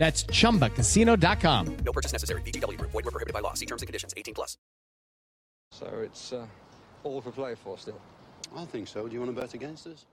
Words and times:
That's 0.00 0.24
chumbacasino.com. 0.24 1.76
No 1.84 1.92
purchase 1.92 2.12
necessary. 2.12 2.40
VGW 2.40 2.78
Group. 2.78 2.90
Void 2.90 3.04
were 3.04 3.10
prohibited 3.10 3.34
by 3.34 3.40
law. 3.40 3.52
See 3.52 3.66
terms 3.66 3.82
and 3.82 3.86
conditions. 3.86 4.14
18 4.16 4.32
plus. 4.32 4.56
So 5.72 5.86
it's 6.02 6.32
uh, 6.32 6.46
all 7.04 7.20
for 7.20 7.30
play 7.30 7.54
for 7.54 7.76
still. 7.76 8.00
I 8.56 8.64
think 8.64 8.88
so. 8.88 9.06
Do 9.06 9.12
you 9.12 9.20
want 9.20 9.34
to 9.34 9.40
bet 9.40 9.52
against 9.52 9.86
us? 9.86 10.06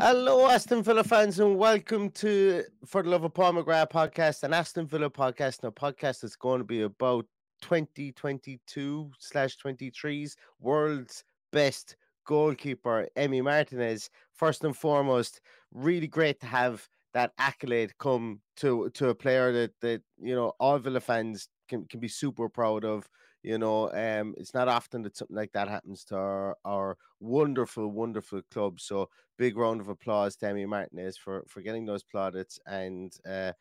Hello, 0.00 0.48
Aston 0.48 0.84
Villa 0.84 1.02
fans, 1.02 1.40
and 1.40 1.58
welcome 1.58 2.08
to 2.10 2.62
For 2.86 3.02
the 3.02 3.08
Love 3.08 3.24
of 3.24 3.34
Paul 3.34 3.54
podcast, 3.54 4.44
an 4.44 4.54
Aston 4.54 4.86
Villa 4.86 5.10
podcast, 5.10 5.64
and 5.64 5.70
a 5.70 5.72
podcast 5.72 6.20
that's 6.20 6.36
going 6.36 6.58
to 6.58 6.64
be 6.64 6.82
about 6.82 7.26
2022 7.62 9.10
slash 9.18 9.56
23's 9.58 10.36
world's 10.60 11.24
best 11.50 11.96
goalkeeper, 12.24 13.08
Emi 13.16 13.42
Martinez. 13.42 14.08
First 14.34 14.62
and 14.62 14.76
foremost, 14.76 15.40
really 15.72 16.06
great 16.06 16.38
to 16.40 16.46
have 16.46 16.88
that 17.12 17.32
accolade 17.38 17.98
come 17.98 18.40
to 18.58 18.90
to 18.94 19.08
a 19.08 19.14
player 19.14 19.50
that 19.50 19.72
that 19.80 20.02
you 20.20 20.34
know 20.34 20.52
all 20.60 20.78
Villa 20.78 21.00
fans 21.00 21.48
can, 21.68 21.86
can 21.86 21.98
be 21.98 22.08
super 22.08 22.48
proud 22.48 22.84
of. 22.84 23.08
You 23.42 23.58
know, 23.58 23.90
um, 23.92 24.34
it's 24.36 24.54
not 24.54 24.68
often 24.68 25.02
that 25.02 25.16
something 25.16 25.36
like 25.36 25.52
that 25.52 25.68
happens 25.68 26.04
to 26.06 26.16
our, 26.16 26.56
our 26.64 26.96
wonderful, 27.20 27.88
wonderful 27.88 28.42
club. 28.50 28.80
So 28.80 29.08
big 29.38 29.56
round 29.56 29.80
of 29.80 29.88
applause 29.88 30.36
to 30.36 30.46
Emi 30.46 30.66
Martinez 30.66 31.16
for 31.16 31.44
for 31.48 31.62
getting 31.62 31.86
those 31.86 32.02
plaudits. 32.02 32.58
And 32.66 33.12
uh, 33.28 33.52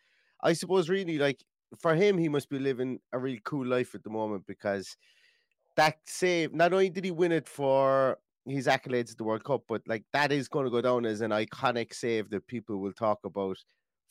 I 0.44 0.54
suppose 0.54 0.90
really 0.90 1.18
like 1.18 1.44
for 1.80 1.96
him, 1.96 2.18
he 2.18 2.30
must 2.30 2.50
be 2.50 2.60
living 2.60 3.00
a 3.14 3.20
really 3.20 3.42
cool 3.44 3.66
life 3.66 3.96
at 3.96 4.04
the 4.04 4.10
moment 4.10 4.46
because 4.48 4.98
that 5.76 5.98
save. 6.06 6.54
Not 6.54 6.74
only 6.74 6.90
did 6.90 7.06
he 7.06 7.12
win 7.12 7.32
it 7.32 7.48
for 7.48 8.18
his 8.46 8.68
accolades 8.68 9.12
at 9.12 9.18
the 9.18 9.24
World 9.24 9.44
Cup, 9.44 9.64
but 9.68 9.82
like 9.88 10.04
that 10.14 10.32
is 10.32 10.48
going 10.48 10.66
to 10.66 10.72
go 10.72 10.82
down 10.82 11.06
as 11.06 11.22
an 11.22 11.32
iconic 11.32 11.94
save 11.94 12.30
that 12.30 12.48
people 12.48 12.78
will 12.78 12.94
talk 12.94 13.20
about 13.26 13.58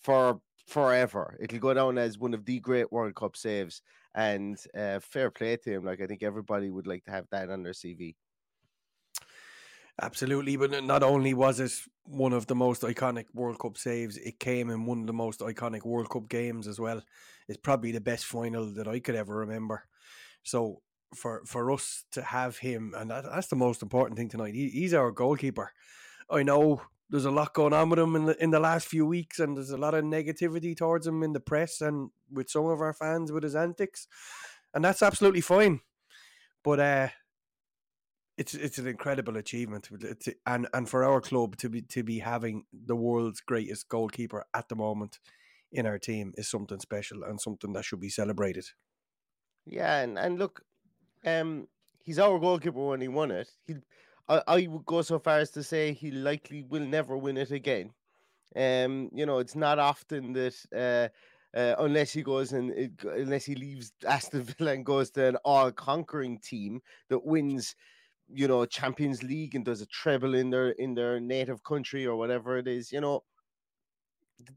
for 0.00 0.40
forever. 0.66 1.36
It'll 1.40 1.58
go 1.58 1.74
down 1.74 1.98
as 1.98 2.18
one 2.18 2.34
of 2.34 2.44
the 2.44 2.60
great 2.60 2.92
World 2.92 3.14
Cup 3.14 3.36
saves, 3.36 3.82
and 4.14 4.58
uh, 4.76 5.00
fair 5.00 5.30
play 5.30 5.56
to 5.56 5.70
him. 5.72 5.84
Like 5.84 6.00
I 6.00 6.06
think 6.06 6.22
everybody 6.22 6.70
would 6.70 6.86
like 6.86 7.04
to 7.04 7.10
have 7.10 7.26
that 7.30 7.50
on 7.50 7.62
their 7.62 7.72
CV. 7.72 8.14
Absolutely, 10.02 10.56
but 10.56 10.84
not 10.84 11.02
only 11.02 11.32
was 11.32 11.58
it 11.58 11.72
one 12.04 12.34
of 12.34 12.46
the 12.46 12.54
most 12.54 12.82
iconic 12.82 13.26
World 13.32 13.58
Cup 13.58 13.78
saves, 13.78 14.18
it 14.18 14.38
came 14.38 14.68
in 14.68 14.84
one 14.84 15.00
of 15.00 15.06
the 15.06 15.12
most 15.14 15.40
iconic 15.40 15.84
World 15.84 16.10
Cup 16.10 16.28
games 16.28 16.68
as 16.68 16.78
well. 16.78 17.02
It's 17.48 17.56
probably 17.56 17.92
the 17.92 18.00
best 18.00 18.26
final 18.26 18.66
that 18.74 18.86
I 18.86 19.00
could 19.00 19.14
ever 19.14 19.36
remember. 19.36 19.84
So 20.42 20.82
for 21.14 21.42
for 21.46 21.72
us 21.72 22.04
to 22.12 22.22
have 22.22 22.58
him, 22.58 22.92
and 22.94 23.10
that, 23.10 23.24
that's 23.24 23.46
the 23.46 23.56
most 23.56 23.82
important 23.82 24.18
thing 24.18 24.28
tonight. 24.28 24.54
He, 24.54 24.68
he's 24.68 24.92
our 24.92 25.10
goalkeeper. 25.10 25.72
I 26.28 26.42
know 26.42 26.82
there's 27.08 27.24
a 27.24 27.30
lot 27.30 27.54
going 27.54 27.72
on 27.72 27.88
with 27.88 27.98
him 27.98 28.16
in 28.16 28.26
the 28.26 28.42
in 28.42 28.50
the 28.50 28.60
last 28.60 28.88
few 28.88 29.06
weeks, 29.06 29.38
and 29.38 29.56
there's 29.56 29.70
a 29.70 29.78
lot 29.78 29.94
of 29.94 30.04
negativity 30.04 30.76
towards 30.76 31.06
him 31.06 31.22
in 31.22 31.32
the 31.32 31.40
press 31.40 31.80
and 31.80 32.10
with 32.30 32.50
some 32.50 32.66
of 32.66 32.82
our 32.82 32.92
fans 32.92 33.32
with 33.32 33.44
his 33.44 33.56
antics, 33.56 34.08
and 34.74 34.84
that's 34.84 35.02
absolutely 35.02 35.40
fine. 35.40 35.80
But 36.62 36.80
uh, 36.80 37.08
it's 38.36 38.54
it's 38.54 38.78
an 38.78 38.86
incredible 38.86 39.36
achievement, 39.36 39.88
it's, 40.00 40.28
and 40.46 40.68
and 40.72 40.88
for 40.88 41.04
our 41.04 41.20
club 41.20 41.56
to 41.58 41.68
be 41.68 41.82
to 41.82 42.02
be 42.02 42.18
having 42.18 42.64
the 42.72 42.96
world's 42.96 43.40
greatest 43.40 43.88
goalkeeper 43.88 44.44
at 44.54 44.68
the 44.68 44.76
moment 44.76 45.18
in 45.72 45.86
our 45.86 45.98
team 45.98 46.32
is 46.36 46.48
something 46.48 46.78
special 46.80 47.24
and 47.24 47.40
something 47.40 47.72
that 47.72 47.84
should 47.84 48.00
be 48.00 48.08
celebrated. 48.08 48.66
Yeah, 49.64 50.00
and 50.00 50.18
and 50.18 50.38
look, 50.38 50.62
um, 51.24 51.68
he's 52.02 52.18
our 52.18 52.38
goalkeeper 52.38 52.86
when 52.86 53.00
he 53.00 53.08
won 53.08 53.30
it. 53.30 53.50
He 53.66 53.76
I, 54.28 54.42
I 54.46 54.66
would 54.66 54.84
go 54.84 55.02
so 55.02 55.18
far 55.18 55.38
as 55.38 55.50
to 55.52 55.62
say 55.62 55.92
he 55.92 56.10
likely 56.10 56.62
will 56.62 56.84
never 56.84 57.16
win 57.16 57.36
it 57.36 57.50
again. 57.50 57.92
Um, 58.54 59.10
you 59.12 59.26
know, 59.26 59.38
it's 59.38 59.56
not 59.56 59.78
often 59.78 60.32
that 60.32 60.54
uh, 60.74 61.56
uh, 61.56 61.74
unless 61.78 62.12
he 62.12 62.22
goes 62.22 62.52
and 62.52 62.70
it, 62.70 62.92
unless 63.04 63.44
he 63.44 63.54
leaves 63.54 63.92
Aston 64.06 64.42
Villa 64.42 64.72
and 64.72 64.84
goes 64.84 65.10
to 65.12 65.26
an 65.26 65.36
all-conquering 65.36 66.38
team 66.40 66.80
that 67.08 67.24
wins, 67.24 67.74
you 68.32 68.48
know, 68.48 68.64
Champions 68.66 69.22
League 69.22 69.54
and 69.54 69.64
does 69.64 69.80
a 69.80 69.86
treble 69.86 70.34
in 70.34 70.50
their 70.50 70.70
in 70.70 70.94
their 70.94 71.20
native 71.20 71.62
country 71.62 72.06
or 72.06 72.16
whatever 72.16 72.58
it 72.58 72.68
is. 72.68 72.92
You 72.92 73.00
know, 73.00 73.24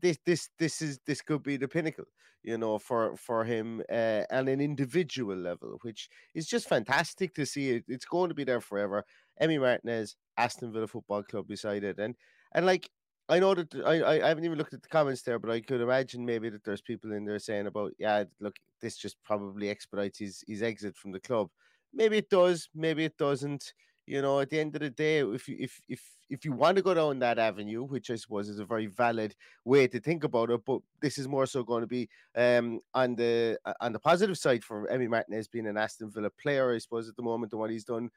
this 0.01 0.17
this 0.25 0.49
this 0.57 0.81
is 0.81 0.99
this 1.05 1.21
could 1.21 1.43
be 1.43 1.57
the 1.57 1.67
pinnacle 1.67 2.05
you 2.43 2.57
know 2.57 2.77
for 2.77 3.15
for 3.17 3.43
him 3.43 3.81
uh, 3.91 4.23
on 4.31 4.47
an 4.47 4.61
individual 4.61 5.35
level 5.35 5.77
which 5.81 6.09
is 6.33 6.47
just 6.47 6.69
fantastic 6.69 7.33
to 7.33 7.45
see 7.45 7.71
it 7.71 7.83
it's 7.87 8.05
going 8.05 8.29
to 8.29 8.35
be 8.35 8.43
there 8.43 8.61
forever 8.61 9.03
Emi 9.41 9.59
Martinez 9.59 10.15
Aston 10.37 10.71
Villa 10.71 10.87
Football 10.87 11.23
Club 11.23 11.47
beside 11.47 11.83
it 11.83 11.99
and 11.99 12.15
and 12.53 12.65
like 12.65 12.89
I 13.29 13.39
know 13.39 13.53
that 13.53 13.75
I, 13.85 14.23
I 14.23 14.27
haven't 14.27 14.45
even 14.45 14.57
looked 14.57 14.73
at 14.73 14.81
the 14.81 14.89
comments 14.89 15.21
there, 15.21 15.37
but 15.37 15.51
I 15.51 15.61
could 15.61 15.81
imagine 15.81 16.25
maybe 16.25 16.49
that 16.49 16.63
there's 16.63 16.81
people 16.81 17.13
in 17.13 17.25
there 17.25 17.37
saying 17.37 17.67
about, 17.67 17.91
yeah, 17.99 18.23
look, 18.39 18.55
this 18.81 18.97
just 18.97 19.23
probably 19.23 19.69
expedites 19.69 20.17
his, 20.17 20.43
his 20.47 20.63
exit 20.63 20.97
from 20.97 21.11
the 21.11 21.19
club. 21.19 21.49
Maybe 21.93 22.17
it 22.17 22.29
does, 22.29 22.69
maybe 22.73 23.05
it 23.05 23.17
doesn't 23.17 23.73
you 24.09 24.23
know, 24.23 24.39
at 24.39 24.49
the 24.49 24.59
end 24.59 24.75
of 24.75 24.81
the 24.81 24.89
day, 24.89 25.19
if 25.19 25.47
you 25.47 25.55
if 25.59 25.79
if 25.87 26.01
if 26.31 26.43
you 26.43 26.51
want 26.51 26.77
to 26.77 26.81
go 26.81 26.95
down 26.95 27.19
that 27.19 27.37
avenue, 27.37 27.83
which 27.83 28.09
I 28.09 28.15
suppose 28.15 28.49
is 28.49 28.57
a 28.57 28.65
very 28.65 28.87
valid 28.87 29.35
way 29.65 29.87
to 29.87 29.99
think 29.99 30.23
about 30.23 30.49
it, 30.49 30.61
but 30.65 30.81
this 30.99 31.19
is 31.19 31.27
more 31.27 31.45
so 31.45 31.61
going 31.61 31.81
to 31.81 31.87
be 31.87 32.09
um, 32.35 32.79
on 32.95 33.15
the 33.15 33.59
uh, 33.65 33.73
on 33.81 33.93
the 33.93 33.99
positive 33.99 34.39
side 34.39 34.63
for 34.63 34.87
Emi 34.87 35.07
Martinez 35.07 35.47
being 35.47 35.67
an 35.67 35.77
Aston 35.77 36.09
Villa 36.09 36.31
player, 36.41 36.73
I 36.73 36.79
suppose, 36.79 37.07
at 37.07 37.17
the 37.17 37.21
moment, 37.21 37.53
and 37.53 37.59
what 37.59 37.69
he's 37.69 37.83
done 37.83 38.09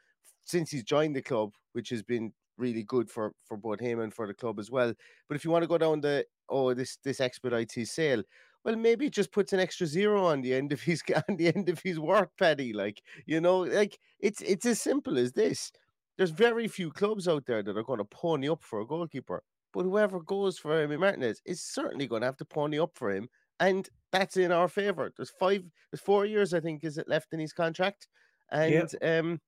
since 0.45 0.71
he's 0.71 0.83
joined 0.83 1.15
the 1.15 1.21
club, 1.21 1.53
which 1.75 1.91
has 1.91 2.03
been 2.03 2.33
really 2.57 2.85
good 2.85 3.11
for 3.11 3.35
for 3.45 3.59
both 3.59 3.79
him 3.79 4.01
and 4.01 4.15
for 4.15 4.27
the 4.27 4.33
club 4.33 4.59
as 4.59 4.71
well. 4.71 4.95
But 5.29 5.35
if 5.35 5.45
you 5.45 5.51
want 5.51 5.65
to 5.65 5.69
go 5.69 5.77
down 5.77 6.01
the 6.01 6.25
oh 6.49 6.73
this 6.73 6.97
this 7.05 7.21
expedites 7.21 7.93
sale, 7.93 8.23
well, 8.65 8.77
maybe 8.77 9.07
it 9.07 9.13
just 9.13 9.33
puts 9.33 9.53
an 9.53 9.61
extra 9.61 9.87
zero 9.87 10.25
on 10.27 10.41
the 10.43 10.55
end 10.55 10.73
of 10.73 10.81
his 10.83 11.03
on 11.29 11.37
the 11.37 11.55
end 11.55 11.69
of 11.69 11.81
his 11.81 11.99
work, 11.99 12.31
Paddy. 12.39 12.73
Like 12.73 13.03
you 13.27 13.41
know, 13.41 13.61
like 13.61 13.99
it's 14.21 14.41
it's 14.43 14.67
as 14.67 14.81
simple 14.81 15.19
as 15.19 15.33
this. 15.33 15.73
there's 16.19 16.31
very 16.31 16.69
few 16.69 16.91
clubs 16.91 17.27
out 17.27 17.47
there 17.47 17.63
that 17.63 17.77
are 17.77 17.83
going 17.83 17.99
to 17.99 18.05
pony 18.05 18.49
up 18.49 18.63
for 18.63 18.81
a 18.81 18.87
goalkeeper. 18.87 19.43
But 19.73 19.85
whoever 19.85 20.21
goes 20.21 20.59
for 20.59 20.71
Emi 20.87 20.99
Martinez 20.99 21.41
is 21.47 21.63
certainly 21.63 22.07
going 22.07 22.21
to 22.21 22.27
have 22.27 22.37
to 22.37 22.45
pony 22.45 22.79
up 22.79 22.91
for 22.95 23.11
him, 23.11 23.29
and 23.59 23.89
that's 24.13 24.37
in 24.37 24.53
our 24.53 24.69
favor. 24.69 25.11
There's 25.17 25.31
five, 25.31 25.63
there's 25.91 26.03
four 26.03 26.27
years, 26.27 26.53
I 26.53 26.61
think, 26.61 26.85
is 26.85 26.99
it 26.99 27.09
left 27.09 27.33
in 27.33 27.41
his 27.41 27.55
contract, 27.55 28.07
and 28.51 28.95
um, 29.03 29.41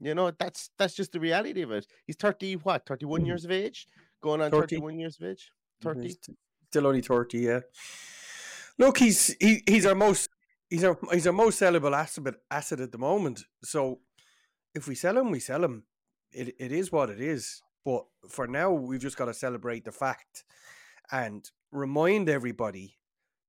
you 0.00 0.14
know 0.14 0.30
that's 0.38 0.70
that's 0.78 0.94
just 0.94 1.12
the 1.12 1.20
reality 1.20 1.60
of 1.62 1.70
it. 1.72 1.86
He's 2.06 2.16
thirty, 2.16 2.54
what, 2.56 2.86
thirty-one 2.86 3.20
Mhm. 3.22 3.26
years 3.26 3.44
of 3.44 3.50
age, 3.50 3.86
going 4.22 4.40
on 4.40 4.50
thirty-one 4.50 4.98
years 4.98 5.18
of 5.20 5.26
age, 5.28 5.50
thirty. 5.82 6.02
He's 6.04 6.18
st- 6.22 6.38
Still 6.70 6.86
only 6.86 7.02
thirty, 7.02 7.40
yeah. 7.40 7.60
Look, 8.78 8.98
he's 8.98 9.34
he, 9.40 9.62
he's 9.66 9.86
our 9.86 9.94
most 9.94 10.30
he's 10.70 10.84
our 10.84 10.98
he's 11.12 11.26
our 11.26 11.32
most 11.32 11.60
sellable 11.60 11.96
asset 11.96 12.34
asset 12.50 12.80
at 12.80 12.92
the 12.92 12.98
moment. 12.98 13.44
So 13.64 14.00
if 14.74 14.86
we 14.86 14.94
sell 14.94 15.18
him, 15.18 15.30
we 15.30 15.40
sell 15.40 15.64
him. 15.64 15.84
It 16.32 16.54
it 16.58 16.72
is 16.72 16.92
what 16.92 17.10
it 17.10 17.20
is. 17.20 17.62
But 17.84 18.04
for 18.28 18.46
now, 18.46 18.70
we've 18.70 19.00
just 19.00 19.16
got 19.16 19.26
to 19.26 19.34
celebrate 19.34 19.84
the 19.84 19.92
fact 19.92 20.44
and 21.10 21.48
remind 21.72 22.28
everybody 22.28 22.98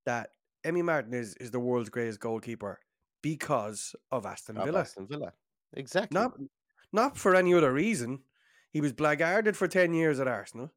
that 0.05 0.29
Emmy 0.63 0.81
Martinez 0.81 1.35
is 1.35 1.51
the 1.51 1.59
world's 1.59 1.89
greatest 1.89 2.19
goalkeeper 2.19 2.79
because 3.21 3.95
of 4.11 4.25
Aston 4.25 4.57
Of 4.57 4.65
Villa. 4.65 4.79
Aston 4.81 5.07
Villa, 5.07 5.33
exactly. 5.73 6.19
Not 6.19 6.33
not 6.91 7.17
for 7.17 7.35
any 7.35 7.53
other 7.53 7.73
reason. 7.73 8.19
He 8.71 8.81
was 8.81 8.93
blackguarded 8.93 9.55
for 9.55 9.67
ten 9.67 9.93
years 9.93 10.19
at 10.19 10.27
Arsenal. 10.27 10.71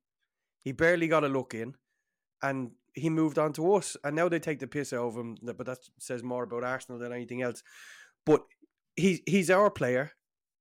He 0.63 0.73
barely 0.73 1.09
got 1.09 1.25
a 1.25 1.29
look 1.29 1.55
in, 1.55 1.75
and 2.43 2.73
he 2.95 3.11
moved 3.11 3.39
on 3.39 3.53
to 3.55 3.75
us. 3.75 3.97
And 4.05 4.17
now 4.17 4.29
they 4.29 4.39
take 4.39 4.59
the 4.59 4.67
piss 4.67 4.93
out 4.93 5.07
of 5.07 5.17
him. 5.17 5.37
But 5.43 5.67
that 5.67 5.79
says 5.99 6.23
more 6.23 6.45
about 6.45 6.65
Arsenal 6.65 6.99
than 6.99 7.13
anything 7.13 7.43
else. 7.43 7.63
But 8.25 8.45
he's 8.97 9.21
he's 9.27 9.51
our 9.51 9.71
player. 9.71 10.13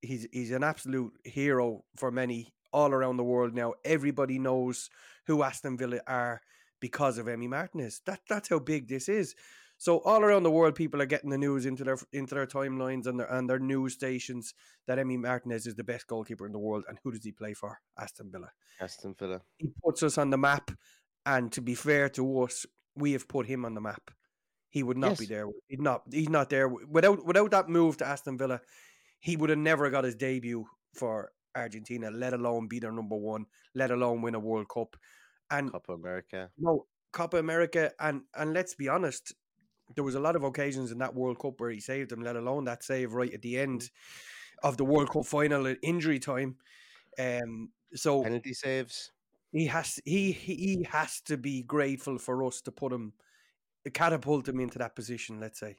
He's 0.01 0.27
he's 0.31 0.51
an 0.51 0.63
absolute 0.63 1.13
hero 1.23 1.83
for 1.95 2.11
many 2.11 2.53
all 2.73 2.91
around 2.91 3.17
the 3.17 3.23
world 3.23 3.53
now. 3.53 3.73
Everybody 3.83 4.39
knows 4.39 4.89
who 5.27 5.43
Aston 5.43 5.77
Villa 5.77 5.99
are 6.07 6.41
because 6.79 7.17
of 7.17 7.27
Emmy 7.27 7.47
Martinez. 7.47 8.01
That 8.05 8.21
that's 8.27 8.49
how 8.49 8.59
big 8.59 8.87
this 8.87 9.09
is. 9.09 9.35
So 9.77 9.97
all 10.01 10.21
around 10.23 10.43
the 10.43 10.51
world, 10.51 10.75
people 10.75 11.01
are 11.01 11.07
getting 11.07 11.31
the 11.31 11.39
news 11.39 11.65
into 11.65 11.83
their 11.83 11.97
into 12.13 12.35
their 12.35 12.45
timelines 12.45 13.07
and 13.07 13.19
their 13.19 13.31
and 13.33 13.49
their 13.49 13.57
news 13.57 13.93
stations 13.93 14.53
that 14.87 14.99
Emmy 14.99 15.17
Martinez 15.17 15.65
is 15.65 15.73
the 15.73 15.83
best 15.83 16.05
goalkeeper 16.07 16.45
in 16.45 16.51
the 16.51 16.59
world. 16.59 16.83
And 16.87 16.99
who 17.03 17.11
does 17.11 17.23
he 17.23 17.31
play 17.31 17.53
for? 17.53 17.79
Aston 17.97 18.29
Villa. 18.31 18.51
Aston 18.79 19.15
Villa. 19.17 19.41
He 19.57 19.71
puts 19.83 20.03
us 20.03 20.17
on 20.17 20.29
the 20.29 20.37
map. 20.37 20.69
And 21.25 21.51
to 21.53 21.61
be 21.61 21.75
fair 21.75 22.09
to 22.09 22.41
us, 22.41 22.65
we 22.95 23.13
have 23.13 23.27
put 23.27 23.45
him 23.47 23.65
on 23.65 23.73
the 23.75 23.81
map. 23.81 24.11
He 24.69 24.83
would 24.83 24.97
not 24.97 25.17
be 25.17 25.25
Yes. 25.25 25.27
there. 25.27 25.45
He's 25.67 25.79
not. 25.79 26.03
He's 26.11 26.29
not 26.29 26.49
there 26.49 26.67
without 26.69 27.25
without 27.25 27.51
that 27.51 27.69
move 27.69 27.97
to 27.97 28.07
Aston 28.07 28.37
Villa. 28.37 28.61
He 29.19 29.35
would 29.37 29.49
have 29.49 29.59
never 29.59 29.89
got 29.89 30.03
his 30.05 30.15
debut 30.15 30.65
for 30.95 31.33
Argentina, 31.55 32.09
let 32.11 32.33
alone 32.33 32.67
be 32.67 32.79
their 32.79 32.91
number 32.91 33.15
one, 33.15 33.45
let 33.75 33.91
alone 33.91 34.21
win 34.21 34.35
a 34.35 34.39
World 34.39 34.69
Cup. 34.69 34.95
And 35.49 35.71
Copa 35.71 35.93
America. 35.93 36.51
no, 36.57 36.87
Copa 37.11 37.37
America, 37.37 37.93
and 37.99 38.23
and 38.35 38.53
let's 38.53 38.75
be 38.75 38.87
honest, 38.89 39.33
there 39.95 40.03
was 40.03 40.15
a 40.15 40.19
lot 40.19 40.35
of 40.35 40.43
occasions 40.43 40.91
in 40.91 40.99
that 40.99 41.15
World 41.15 41.39
Cup 41.39 41.59
where 41.59 41.69
he 41.71 41.79
saved 41.81 42.09
them, 42.11 42.21
let 42.21 42.35
alone 42.35 42.65
that 42.65 42.83
save 42.83 43.13
right 43.13 43.33
at 43.33 43.41
the 43.41 43.57
end 43.59 43.89
of 44.63 44.77
the 44.77 44.85
World 44.85 45.11
Cup 45.11 45.25
final 45.25 45.67
at 45.67 45.77
injury 45.83 46.19
time. 46.19 46.57
Um, 47.19 47.73
so 47.93 48.23
Penalty 48.23 48.53
saves. 48.53 49.11
He 49.51 49.65
has 49.67 49.99
he 50.05 50.31
he 50.31 50.85
has 50.89 51.21
to 51.21 51.37
be 51.37 51.63
grateful 51.63 52.17
for 52.17 52.43
us 52.45 52.61
to 52.61 52.71
put 52.71 52.93
him, 52.93 53.13
catapult 53.93 54.47
him 54.47 54.59
into 54.59 54.79
that 54.79 54.95
position. 54.95 55.39
Let's 55.39 55.59
say. 55.59 55.77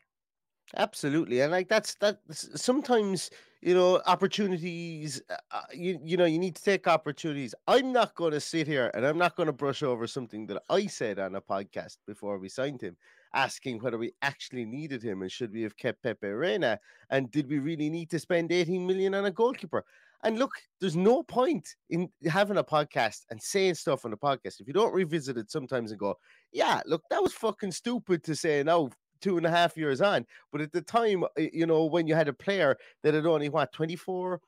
Absolutely, 0.77 1.41
and 1.41 1.53
like 1.53 1.69
that's 1.69 1.95
that. 1.97 2.21
Sometimes 2.31 3.31
you 3.61 3.75
know 3.75 4.01
opportunities. 4.07 5.21
uh, 5.29 5.37
uh, 5.51 5.63
You 5.75 5.99
you 6.03 6.17
know 6.17 6.25
you 6.25 6.39
need 6.39 6.57
to 6.57 6.63
take 6.63 6.87
opportunities. 6.87 7.55
I'm 7.67 7.93
not 7.93 8.15
going 8.15 8.33
to 8.33 8.41
sit 8.41 8.67
here 8.67 8.91
and 8.95 9.05
I'm 9.05 9.19
not 9.19 9.37
going 9.37 9.49
to 9.49 9.53
brush 9.53 9.83
over 9.83 10.07
something 10.07 10.47
that 10.47 10.63
I 10.71 10.87
said 10.87 11.19
on 11.19 11.35
a 11.35 11.43
podcast 11.43 11.99
before 12.07 12.39
we 12.39 12.49
signed 12.49 12.81
him, 12.81 12.97
asking 13.35 13.81
whether 13.83 13.99
we 13.99 14.13
actually 14.23 14.65
needed 14.65 15.03
him 15.03 15.21
and 15.21 15.31
should 15.31 15.53
we 15.53 15.63
have 15.63 15.77
kept 15.77 16.03
Pepe 16.03 16.29
Reina 16.29 16.79
and 17.11 17.31
did 17.31 17.49
we 17.51 17.59
really 17.59 17.91
need 17.91 18.09
to 18.11 18.19
spend 18.19 18.51
18 18.51 18.87
million 18.87 19.15
on 19.15 19.27
a 19.27 19.31
goalkeeper? 19.31 19.85
And 20.25 20.39
look, 20.39 20.53
there's 20.81 20.97
no 20.97 21.23
point 21.23 21.69
in 21.91 22.09
having 22.31 22.57
a 22.59 22.65
podcast 22.65 23.23
and 23.31 23.43
saying 23.43 23.75
stuff 23.75 24.05
on 24.05 24.11
the 24.13 24.17
podcast 24.17 24.61
if 24.61 24.67
you 24.67 24.73
don't 24.73 24.95
revisit 24.95 25.37
it 25.37 25.51
sometimes 25.51 25.91
and 25.91 25.99
go, 25.99 26.17
yeah, 26.53 26.81
look, 26.87 27.03
that 27.11 27.23
was 27.23 27.33
fucking 27.33 27.73
stupid 27.73 28.23
to 28.25 28.37
say 28.37 28.63
now 28.63 28.91
two 29.21 29.37
and 29.37 29.47
a 29.47 29.51
half 29.51 29.77
years 29.77 30.01
on. 30.01 30.27
But 30.51 30.61
at 30.61 30.73
the 30.73 30.83
time, 30.83 31.25
you 31.37 31.67
know, 31.67 31.87
when 31.87 32.07
you 32.07 32.15
had 32.15 32.29
a 32.29 32.33
player 32.33 32.77
that 33.03 33.15
had 33.15 33.27
only 33.27 33.49
what 33.49 33.73
24 33.73 34.41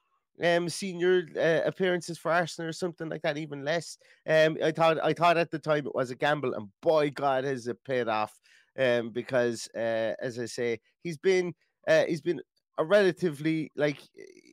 um 0.43 0.69
senior 0.69 1.29
uh, 1.37 1.61
appearances 1.65 2.19
for 2.19 2.33
Arsenal 2.33 2.69
or 2.69 2.73
something 2.73 3.09
like 3.09 3.23
that, 3.23 3.39
even 3.39 3.65
less. 3.65 3.99
Um, 4.29 4.59
I 4.63 4.73
thought 4.73 4.99
I 5.03 5.13
thought 5.13 5.37
at 5.37 5.51
the 5.51 5.59
time 5.61 5.87
it 5.87 5.95
was 5.95 6.11
a 6.11 6.17
gamble, 6.17 6.55
and 6.55 6.69
boy, 6.83 7.11
God, 7.11 7.45
has 7.45 7.69
it 7.69 7.83
paid 7.85 8.09
off. 8.09 8.41
Um, 8.77 9.11
because 9.11 9.69
uh, 9.77 10.15
as 10.21 10.37
I 10.41 10.47
say, 10.47 10.81
he's 11.05 11.17
been 11.17 11.55
uh, 11.87 12.05
he's 12.07 12.21
been 12.21 12.41
a 12.79 12.85
relatively 12.85 13.71
like 13.77 14.01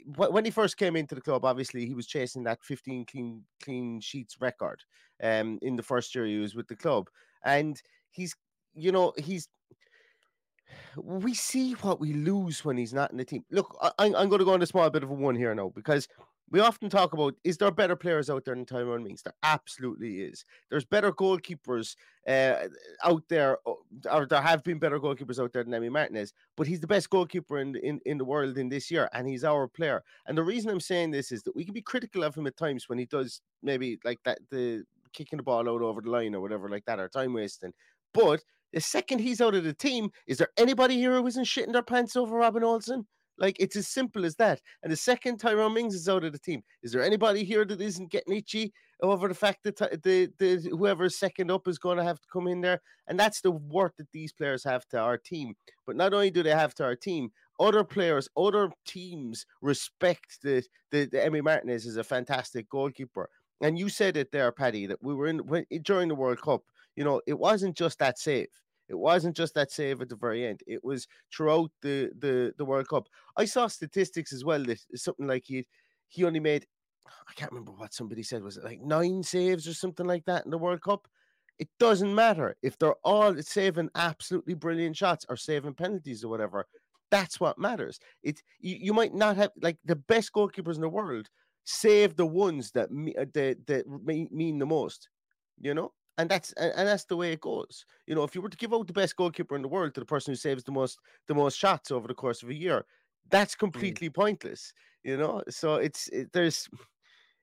when 0.06 0.46
he 0.46 0.52
first 0.52 0.78
came 0.78 0.96
into 0.96 1.16
the 1.16 1.22
club. 1.22 1.46
Obviously, 1.46 1.86
he 1.86 1.94
was 1.94 2.08
chasing 2.08 2.44
that 2.44 2.64
15 2.64 3.06
clean 3.06 3.44
clean 3.64 4.00
sheets 4.00 4.38
record. 4.40 4.82
Um, 5.24 5.60
in 5.62 5.76
the 5.76 5.84
first 5.84 6.16
year 6.16 6.26
he 6.26 6.40
was 6.40 6.56
with 6.56 6.68
the 6.68 6.76
club, 6.76 7.08
and 7.46 7.80
he's 8.10 8.36
you 8.74 8.92
know 8.92 9.14
he's 9.18 9.48
we 10.98 11.34
see 11.34 11.74
what 11.74 12.00
we 12.00 12.14
lose 12.14 12.64
when 12.66 12.78
he's 12.78 12.94
not 12.94 13.12
in 13.12 13.18
the 13.18 13.26
team. 13.26 13.46
Look, 13.52 13.78
I, 13.82 13.92
I'm, 14.00 14.16
I'm 14.16 14.30
going 14.30 14.40
to 14.40 14.46
go 14.46 14.54
on 14.54 14.62
a 14.62 14.68
small 14.68 14.90
bit 14.90 15.04
of 15.04 15.10
a 15.10 15.14
one 15.14 15.36
here 15.36 15.54
now 15.54 15.72
because 15.76 16.08
we 16.52 16.60
often 16.60 16.90
talk 16.90 17.14
about 17.14 17.34
is 17.44 17.58
there 17.58 17.72
better 17.72 17.96
players 17.96 18.30
out 18.30 18.44
there 18.44 18.54
than 18.54 18.66
Tyrone 18.66 19.04
Mings? 19.04 19.24
There 19.24 19.34
absolutely 19.42 20.22
is. 20.22 20.46
There's 20.70 20.84
better 20.84 21.12
goalkeepers 21.12 21.96
uh, 22.28 22.68
out 23.04 23.24
there, 23.30 23.58
or 23.66 24.26
there 24.26 24.42
have 24.42 24.64
been 24.64 24.78
better 24.78 25.00
goalkeepers 25.00 25.42
out 25.42 25.54
there 25.54 25.64
than 25.64 25.74
Emmy 25.74 25.90
Martinez, 25.90 26.34
but 26.58 26.68
he's 26.68 26.82
the 26.82 26.88
best 26.88 27.10
goalkeeper 27.10 27.60
in, 27.60 27.76
in, 27.78 28.02
in 28.06 28.18
the 28.18 28.26
world 28.26 28.58
in 28.58 28.68
this 28.68 28.92
year, 28.92 29.10
and 29.14 29.28
he's 29.28 29.46
our 29.46 29.68
player. 29.68 30.04
And 30.28 30.38
the 30.38 30.44
reason 30.44 30.70
I'm 30.70 30.82
saying 30.82 31.12
this 31.12 31.32
is 31.32 31.42
that 31.44 31.56
we 31.56 31.64
can 31.64 31.74
be 31.74 31.82
critical 31.82 32.24
of 32.24 32.36
him 32.36 32.48
at 32.48 32.58
times 32.58 32.90
when 32.90 33.00
he 33.00 33.06
does 33.06 33.42
maybe 33.64 33.98
like 34.04 34.20
that, 34.26 34.40
the 34.50 34.84
kicking 35.14 35.38
the 35.38 35.44
ball 35.44 35.70
out 35.70 35.82
over 35.82 36.02
the 36.02 36.10
line 36.10 36.36
or 36.36 36.42
whatever 36.42 36.70
like 36.70 36.86
that, 36.86 37.00
or 37.00 37.08
time 37.08 37.34
wasting. 37.34 37.74
But 38.14 38.44
the 38.74 38.82
second 38.82 39.20
he's 39.20 39.40
out 39.42 39.56
of 39.56 39.64
the 39.64 39.74
team, 39.74 40.12
is 40.28 40.38
there 40.38 40.50
anybody 40.58 40.96
here 40.96 41.16
who 41.16 41.28
isn't 41.28 41.46
shitting 41.46 41.74
their 41.74 41.82
pants 41.82 42.18
over 42.18 42.36
Robin 42.36 42.64
Olsen? 42.64 43.08
Like 43.42 43.58
it's 43.60 43.76
as 43.76 43.88
simple 43.88 44.24
as 44.24 44.36
that. 44.36 44.62
And 44.84 44.92
the 44.92 44.96
second 44.96 45.40
Tyrone 45.40 45.74
Mings 45.74 45.96
is 45.96 46.08
out 46.08 46.24
of 46.24 46.32
the 46.32 46.40
team, 46.40 46.62
is 46.84 46.92
there 46.92 47.04
anybody 47.04 47.44
here 47.44 47.66
that 47.66 47.82
isn't 47.82 48.12
getting 48.12 48.36
itchy 48.36 48.72
over 49.02 49.28
the 49.28 49.34
fact 49.34 49.64
that 49.64 49.78
the 49.78 50.32
the 50.38 50.70
whoever's 50.70 51.18
second 51.18 51.50
up 51.50 51.68
is 51.68 51.80
going 51.80 51.98
to 51.98 52.04
have 52.04 52.22
to 52.22 52.28
come 52.32 52.48
in 52.48 52.62
there? 52.62 52.80
And 53.08 53.20
that's 53.20 53.42
the 53.42 53.52
worth 53.52 53.98
that 53.98 54.12
these 54.14 54.32
players 54.32 54.64
have 54.64 54.88
to 54.90 55.00
our 55.00 55.18
team. 55.18 55.56
But 55.88 55.96
not 55.96 56.14
only 56.14 56.30
do 56.30 56.44
they 56.44 56.52
have 56.52 56.76
to 56.76 56.84
our 56.84 56.96
team, 56.96 57.32
other 57.60 57.84
players, 57.84 58.30
other 58.38 58.72
teams 58.86 59.48
respect 59.62 60.44
the, 60.44 60.64
the 60.92 61.10
Emmy 61.14 61.42
Martinez 61.42 61.88
is 61.88 61.98
a 61.98 62.04
fantastic 62.04 62.70
goalkeeper. 62.70 63.28
And 63.62 63.78
you 63.78 63.90
said 63.90 64.18
it 64.18 64.32
there, 64.32 64.52
Paddy, 64.52 64.86
that 64.86 65.02
we 65.04 65.16
were 65.16 65.28
in 65.28 65.40
when, 65.40 65.66
during 65.82 66.10
the 66.10 66.16
World 66.16 66.42
Cup. 66.42 66.62
You 66.96 67.04
know, 67.04 67.22
it 67.26 67.38
wasn't 67.38 67.76
just 67.76 67.98
that 68.00 68.20
save. 68.20 68.50
It 68.92 69.00
wasn't 69.00 69.38
just 69.38 69.54
that 69.56 69.72
save 69.72 70.02
at 70.02 70.10
the 70.10 70.18
very 70.18 70.46
end. 70.46 70.62
It 70.68 70.84
was 70.84 71.08
throughout 71.34 71.72
the 71.82 72.12
the, 72.20 72.54
the 72.58 72.66
World 72.66 72.90
Cup. 72.90 73.08
I 73.38 73.46
saw 73.46 73.68
statistics 73.68 74.34
as 74.34 74.44
well 74.46 74.64
that 74.66 74.80
something 74.96 75.28
like 75.28 75.46
he 75.46 75.66
he 76.10 76.26
only 76.26 76.42
made 76.42 76.68
I 77.30 77.34
can't 77.34 77.52
remember 77.52 77.72
what 77.72 77.94
somebody 77.94 78.24
said 78.24 78.44
was 78.44 78.58
it 78.58 78.64
like 78.64 78.82
nine 78.82 79.24
saves 79.24 79.68
or 79.68 79.74
something 79.74 80.06
like 80.06 80.26
that 80.26 80.46
in 80.46 80.52
the 80.52 80.58
World 80.58 80.82
Cup. 80.82 81.08
It 81.60 81.70
doesn't 81.80 82.14
matter 82.16 82.56
if 82.62 82.78
they're 82.78 82.96
all 83.04 83.36
saving 83.42 83.90
absolutely 83.96 84.56
brilliant 84.56 84.98
shots 84.98 85.26
or 85.30 85.38
saving 85.38 85.76
penalties 85.76 86.24
or 86.24 86.30
whatever. 86.30 86.66
That's 87.12 87.40
what 87.40 87.60
matters. 87.60 88.00
It 88.24 88.42
you, 88.60 88.78
you 88.80 88.94
might 88.94 89.14
not 89.14 89.38
have 89.38 89.52
like 89.62 89.78
the 89.86 89.96
best 89.96 90.34
goalkeepers 90.34 90.76
in 90.76 90.82
the 90.82 90.90
world 90.90 91.30
save 91.64 92.16
the 92.16 92.26
ones 92.26 92.72
that 92.72 92.92
me, 92.92 93.16
uh, 93.16 93.26
that 93.34 93.68
that 93.68 93.88
me- 93.88 94.28
mean 94.32 94.60
the 94.60 94.66
most. 94.66 95.10
You 95.60 95.74
know, 95.76 95.94
and 96.18 96.30
that's 96.30 96.52
and, 96.54 96.88
that's 96.88 97.06
the 97.06 97.18
way 97.18 97.32
it 97.32 97.42
goes. 97.42 97.86
You 98.08 98.16
know, 98.16 98.24
if 98.24 98.36
you 98.36 98.42
were 98.42 98.50
to 98.50 98.58
give 98.58 98.74
out 98.74 98.88
the 98.88 98.94
best 98.94 99.16
goalkeeper 99.16 99.56
in 99.56 99.62
the 99.62 99.68
world 99.68 99.94
to 99.96 100.00
the 100.00 100.06
person 100.06 100.32
who 100.32 100.36
saves 100.36 100.64
the 100.64 100.72
most 100.72 101.00
the 101.28 101.36
most 101.36 101.58
shots 101.58 101.92
over 101.92 102.08
the 102.08 102.14
course 102.14 102.44
of 102.44 102.50
a 102.50 102.54
year, 102.54 102.86
that's 103.30 103.56
mm. 103.56 103.60
completely 103.60 104.10
pointless. 104.10 104.74
You 105.04 105.18
know, 105.18 105.42
so 105.50 105.76
it's 105.76 106.08
it, 106.10 106.32
there's 106.34 106.70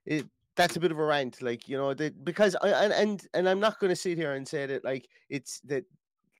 it. 0.07 0.27
That's 0.57 0.77
a 0.77 0.81
bit 0.81 0.91
of 0.91 0.99
a 0.99 1.05
rant, 1.05 1.41
like 1.41 1.69
you 1.69 1.77
know, 1.77 1.95
that 1.95 2.25
because 2.25 2.57
I 2.57 2.69
and 2.69 2.93
and, 2.93 3.27
and 3.35 3.49
I'm 3.49 3.61
not 3.61 3.79
going 3.79 3.91
to 3.91 3.97
sit 3.97 4.19
here 4.19 4.33
and 4.33 4.47
say 4.47 4.67
that 4.67 4.85
like 4.85 5.09
it's 5.29 5.61
that 5.61 5.85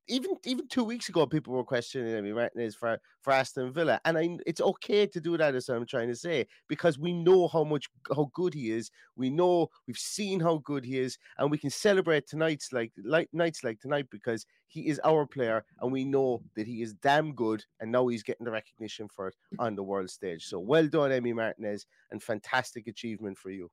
even 0.09 0.37
even 0.45 0.67
two 0.69 0.85
weeks 0.85 1.09
ago, 1.09 1.27
people 1.27 1.55
were 1.55 1.65
questioning 1.65 2.13
Emi 2.13 2.35
Martinez 2.35 2.75
for 2.75 2.99
for 3.21 3.33
Aston 3.33 3.73
Villa, 3.73 4.01
and 4.05 4.19
I 4.19 4.39
it's 4.47 4.61
okay 4.61 5.07
to 5.07 5.21
do 5.21 5.37
that. 5.37 5.55
As 5.55 5.69
I'm 5.69 5.87
trying 5.87 6.09
to 6.09 6.17
say, 6.17 6.47
because 6.69 6.99
we 6.99 7.13
know 7.13 7.49
how 7.49 7.65
much 7.65 7.89
how 8.15 8.31
good 8.35 8.55
he 8.55 8.71
is. 8.71 8.91
We 9.17 9.31
know 9.31 9.69
we've 9.87 9.99
seen 9.99 10.41
how 10.41 10.59
good 10.65 10.85
he 10.85 10.99
is, 10.99 11.19
and 11.39 11.51
we 11.51 11.59
can 11.59 11.71
celebrate 11.71 12.27
tonight's 12.27 12.73
like 12.73 12.93
like 13.05 13.29
nights 13.33 13.63
like 13.63 13.81
tonight 13.81 14.07
because 14.11 14.47
he 14.67 14.89
is 14.89 15.01
our 15.05 15.27
player, 15.27 15.65
and 15.81 15.93
we 15.93 16.05
know 16.05 16.43
that 16.57 16.67
he 16.67 16.83
is 16.83 16.95
damn 16.95 17.35
good, 17.35 17.65
and 17.81 17.91
now 17.93 18.07
he's 18.09 18.23
getting 18.23 18.45
the 18.45 18.51
recognition 18.51 19.09
for 19.09 19.29
it 19.29 19.35
on 19.59 19.75
the 19.75 19.83
world 19.83 20.11
stage. 20.11 20.45
So 20.45 20.59
well 20.59 20.89
done, 20.89 21.11
Emi 21.11 21.35
Martinez, 21.35 21.87
and 22.11 22.23
fantastic 22.23 22.87
achievement 22.87 23.39
for 23.39 23.51
you. 23.51 23.71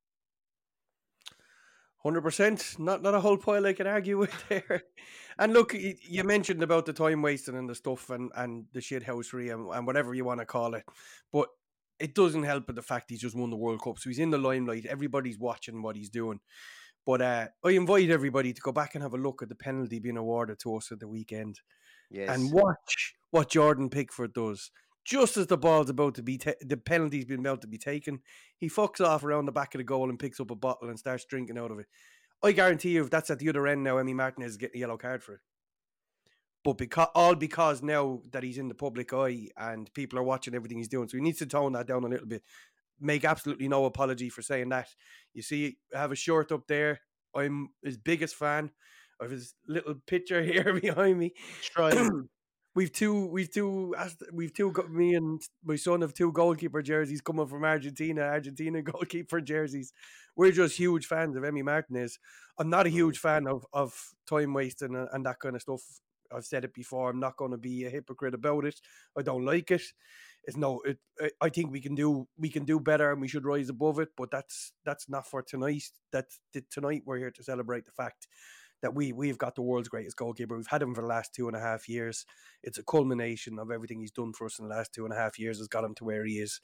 Hundred 2.06 2.22
percent. 2.22 2.76
Not 2.78 3.02
not 3.02 3.16
a 3.16 3.20
whole 3.20 3.36
pile 3.38 3.66
I 3.66 3.74
can 3.74 3.88
argue 3.88 4.20
with 4.20 4.32
there. 4.50 4.84
And 5.40 5.54
look, 5.54 5.74
you 5.74 6.24
mentioned 6.24 6.62
about 6.62 6.86
the 6.86 6.94
time 6.94 7.24
wasting 7.24 7.56
and 7.58 7.68
the 7.68 7.74
stuff 7.74 8.12
and 8.12 8.32
and 8.36 8.66
the 8.74 8.80
shithousery 8.80 9.52
and, 9.52 9.68
and 9.74 9.88
whatever 9.88 10.14
you 10.14 10.24
want 10.24 10.40
to 10.40 10.46
call 10.46 10.76
it, 10.76 10.86
but 11.34 11.50
it 11.98 12.14
doesn't 12.14 12.44
help 12.44 12.68
with 12.68 12.76
the 12.76 12.84
fact 12.84 13.10
he's 13.10 13.22
just 13.22 13.36
won 13.36 13.50
the 13.50 13.56
World 13.58 13.82
Cup, 13.82 13.98
so 13.98 14.10
he's 14.10 14.20
in 14.20 14.30
the 14.30 14.38
limelight. 14.38 14.86
Everybody's 14.86 15.40
watching 15.40 15.82
what 15.82 15.96
he's 15.96 16.10
doing. 16.12 16.40
But 17.08 17.22
uh, 17.24 17.48
I 17.64 17.70
invite 17.70 18.12
everybody 18.12 18.54
to 18.54 18.62
go 18.62 18.72
back 18.72 18.94
and 18.94 19.02
have 19.02 19.14
a 19.16 19.18
look 19.18 19.42
at 19.42 19.50
the 19.50 19.56
penalty 19.56 19.98
being 20.00 20.18
awarded 20.18 20.60
to 20.60 20.76
us 20.76 20.92
at 20.92 21.00
the 21.00 21.08
weekend, 21.08 21.60
Yes. 22.12 22.30
and 22.30 22.52
watch 22.54 23.16
what 23.32 23.50
Jordan 23.50 23.90
Pickford 23.90 24.34
does. 24.34 24.70
Just 25.06 25.38
as 25.38 25.48
the 25.48 25.58
ball's 25.58 25.90
about 25.90 26.16
to 26.16 26.24
be, 26.24 26.40
ta- 26.40 26.54
the 26.62 26.78
penalty's 26.78 27.26
been 27.26 27.40
about 27.40 27.62
to 27.62 27.68
be 27.68 27.78
taken, 27.78 28.22
he 28.58 28.68
fucks 28.68 29.00
off 29.00 29.24
around 29.24 29.46
the 29.46 29.52
back 29.52 29.76
of 29.76 29.80
the 29.80 29.84
goal 29.84 30.10
and 30.10 30.18
picks 30.18 30.40
up 30.40 30.50
a 30.50 30.56
bottle 30.56 30.90
and 30.90 30.98
starts 30.98 31.26
drinking 31.26 31.60
out 31.60 31.72
of 31.72 31.80
it. 31.80 31.86
I 32.44 32.52
guarantee 32.52 32.92
you, 32.92 33.04
if 33.04 33.10
that's 33.10 33.30
at 33.30 33.40
the 33.40 33.50
other 33.50 33.68
end 33.68 33.84
now, 33.84 33.98
Emmy 33.98 34.14
Martinez 34.14 34.52
is 34.52 34.58
getting 34.58 34.78
a 34.78 34.80
yellow 34.80 34.98
card 34.98 35.24
for 35.24 35.36
it. 35.36 35.40
But 36.64 36.80
because 36.80 37.08
all 37.14 37.36
because 37.36 37.84
now 37.84 38.22
that 38.32 38.42
he's 38.42 38.58
in 38.58 38.68
the 38.68 38.74
public 38.74 39.14
eye 39.14 39.50
and 39.56 39.94
people 39.94 40.18
are 40.18 40.24
watching 40.24 40.56
everything 40.56 40.80
he's 40.80 40.88
doing, 40.88 41.08
so 41.08 41.18
he 41.18 41.24
needs 41.24 41.38
to 41.38 41.46
tone 41.46 41.74
that 41.74 41.86
down 41.86 42.04
a 42.04 42.08
little 42.08 42.26
bit. 42.26 42.42
Make 43.00 43.24
absolutely 43.24 43.68
no 43.68 43.86
apology 43.86 44.30
for 44.30 44.42
saying 44.42 44.70
that. 44.70 44.88
You 45.34 45.44
see, 45.44 45.78
I 45.94 46.00
have 46.00 46.12
a 46.12 46.16
shirt 46.16 46.52
up 46.52 46.66
there. 46.68 47.02
I'm 47.36 47.70
his 47.84 47.98
biggest 47.98 48.36
fan. 48.36 48.72
I 49.22 49.26
have 49.26 49.32
his 49.32 49.54
little 49.68 49.96
picture 50.08 50.42
here 50.52 50.80
behind 50.80 51.20
me. 51.20 51.34
Try. 51.62 51.92
we've 52.76 52.92
two, 52.92 53.26
we've 53.28 53.52
two, 53.52 53.96
we've 54.32 54.54
two. 54.54 54.72
go- 54.72 54.88
Me 54.88 55.16
and 55.16 55.42
my 55.64 55.76
son 55.78 56.02
have 56.02 56.14
two 56.14 56.32
goalkeeper 56.32 56.82
jerseys 56.82 57.22
coming 57.22 57.48
from 57.48 57.64
Argentina. 57.64 58.22
Argentina 58.22 58.82
goalkeeper 58.94 59.42
jerseys. 59.42 59.94
We're 60.36 60.52
just 60.52 60.78
huge 60.78 61.08
fans 61.08 61.36
of 61.38 61.44
Emmy 61.44 61.64
Martinez. 61.64 62.20
I'm 62.60 62.70
not 62.70 62.86
a 62.86 62.90
mm. 62.90 62.94
huge 62.94 63.18
fan 63.18 63.48
of 63.48 63.66
of 63.74 63.94
time 64.30 64.54
wasting 64.54 64.96
and, 64.96 65.08
and 65.12 65.26
that 65.26 65.40
kind 65.40 65.56
of 65.56 65.62
stuff. 65.62 65.82
I've 66.32 66.46
said 66.46 66.66
it 66.66 66.74
before. 66.74 67.10
I'm 67.12 67.20
not 67.20 67.38
going 67.38 67.52
to 67.52 67.58
be 67.58 67.86
a 67.86 67.90
hypocrite 67.90 68.34
about 68.34 68.66
it. 68.66 68.82
I 69.18 69.22
don't 69.22 69.46
like 69.46 69.70
it. 69.72 69.84
It's 70.44 70.58
no. 70.58 70.82
It, 70.82 70.98
I- 71.22 71.32
I 71.42 71.50
think 71.50 71.72
we 71.72 71.82
can 71.82 71.96
do 71.96 72.28
we 72.38 72.50
can 72.50 72.66
do 72.66 72.80
better 72.80 73.12
and 73.12 73.22
we 73.22 73.28
should 73.28 73.46
rise 73.46 73.70
above 73.70 74.00
it. 74.00 74.10
But 74.18 74.32
that's 74.32 74.74
that's 74.84 75.08
not 75.10 75.28
for 75.28 75.42
tonight. 75.42 75.84
That's 76.12 76.40
tonight 76.70 77.04
we're 77.06 77.20
here 77.20 77.32
to 77.32 77.44
celebrate 77.44 77.86
the 77.86 77.92
fact 77.92 78.28
that 78.86 78.94
we 78.94 79.12
we've 79.12 79.40
got 79.40 79.56
the 79.56 79.64
world's 79.64 79.90
greatest 79.90 80.16
goalkeeper. 80.16 80.56
We've 80.56 80.68
had 80.68 80.84
him 80.84 80.94
for 80.94 81.02
the 81.02 81.08
last 81.08 81.34
two 81.34 81.48
and 81.48 81.58
a 81.58 81.60
half 81.60 81.90
years. 81.90 82.24
It's 82.62 82.78
a 82.78 82.84
culmination 82.84 83.58
of 83.58 83.72
everything 83.72 84.00
he's 84.00 84.12
done 84.12 84.32
for 84.32 84.46
us 84.46 84.60
in 84.60 84.68
the 84.68 84.76
last 84.76 84.94
two 84.94 85.06
and 85.06 85.14
a 85.14 85.18
half 85.18 85.40
years 85.40 85.58
has 85.58 85.68
got 85.68 85.84
him 85.84 85.96
to 85.96 86.04
where 86.04 86.24
he 86.24 86.34
is. 86.34 86.62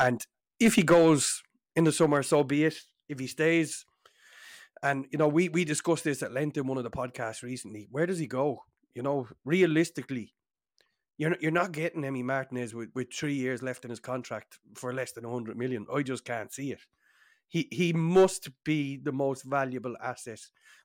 And 0.00 0.26
if 0.58 0.74
he 0.76 0.82
goes 0.82 1.42
in 1.76 1.84
the 1.84 1.92
summer, 1.92 2.22
so 2.22 2.42
be 2.42 2.64
it. 2.64 2.78
If 3.06 3.18
he 3.18 3.26
stays, 3.26 3.84
and 4.82 5.06
you 5.10 5.18
know, 5.18 5.28
we 5.28 5.50
we 5.50 5.66
discussed 5.66 6.04
this 6.04 6.22
at 6.22 6.32
length 6.32 6.56
in 6.56 6.66
one 6.66 6.78
of 6.78 6.84
the 6.84 6.90
podcasts 6.90 7.42
recently. 7.42 7.86
Where 7.90 8.06
does 8.06 8.18
he 8.18 8.26
go? 8.26 8.64
You 8.94 9.02
know, 9.02 9.28
realistically, 9.44 10.32
you're 11.18 11.30
not, 11.30 11.42
you're 11.42 11.50
not 11.50 11.72
getting 11.72 12.02
Emmy 12.02 12.22
Martinez 12.22 12.74
with, 12.74 12.88
with 12.94 13.12
three 13.12 13.34
years 13.34 13.62
left 13.62 13.84
in 13.84 13.90
his 13.90 14.00
contract 14.00 14.58
for 14.74 14.94
less 14.94 15.12
than 15.12 15.24
hundred 15.24 15.58
million. 15.58 15.84
I 15.94 16.00
just 16.00 16.24
can't 16.24 16.52
see 16.52 16.72
it. 16.72 16.80
He 17.48 17.68
he 17.70 17.92
must 17.92 18.50
be 18.64 18.98
the 18.98 19.12
most 19.12 19.42
valuable 19.44 19.96
asset 20.02 20.40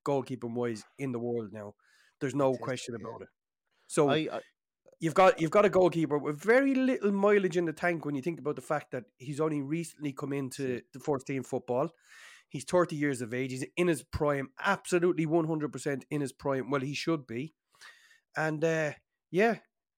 goalkeeping 0.06 0.54
wise 0.54 0.84
in 0.98 1.12
the 1.12 1.20
world 1.20 1.50
now. 1.52 1.76
There's 2.20 2.36
no 2.36 2.56
question 2.56 2.96
about 2.96 3.22
it. 3.22 3.28
So 3.88 4.10
I, 4.10 4.28
I 4.32 4.42
you've 5.00 5.14
got 5.14 5.42
you've 5.42 5.52
got 5.52 5.66
a 5.66 5.70
goalkeeper 5.70 6.18
with 6.18 6.42
very 6.42 6.74
little 6.74 7.12
mileage 7.12 7.58
in 7.58 7.66
the 7.66 7.74
tank 7.74 8.06
when 8.06 8.16
you 8.16 8.22
think 8.22 8.40
about 8.40 8.56
the 8.56 8.62
fact 8.62 8.92
that 8.92 9.04
he's 9.18 9.42
only 9.42 9.62
recently 9.62 10.14
come 10.14 10.32
into 10.32 10.82
the 10.94 11.00
first 11.00 11.28
team 11.28 11.44
football. 11.44 11.90
He's 12.48 12.64
30 12.66 12.96
years 12.96 13.22
of 13.22 13.34
age. 13.34 13.52
He's 13.52 13.66
in 13.78 13.88
his 13.88 14.04
prime, 14.04 14.50
absolutely 14.64 15.26
100% 15.26 16.04
in 16.12 16.22
his 16.22 16.32
prime. 16.32 16.70
Well, 16.70 16.82
he 16.82 16.94
should 16.94 17.26
be. 17.26 17.56
And 18.38 18.64
uh, 18.64 18.92
yeah, 19.32 19.56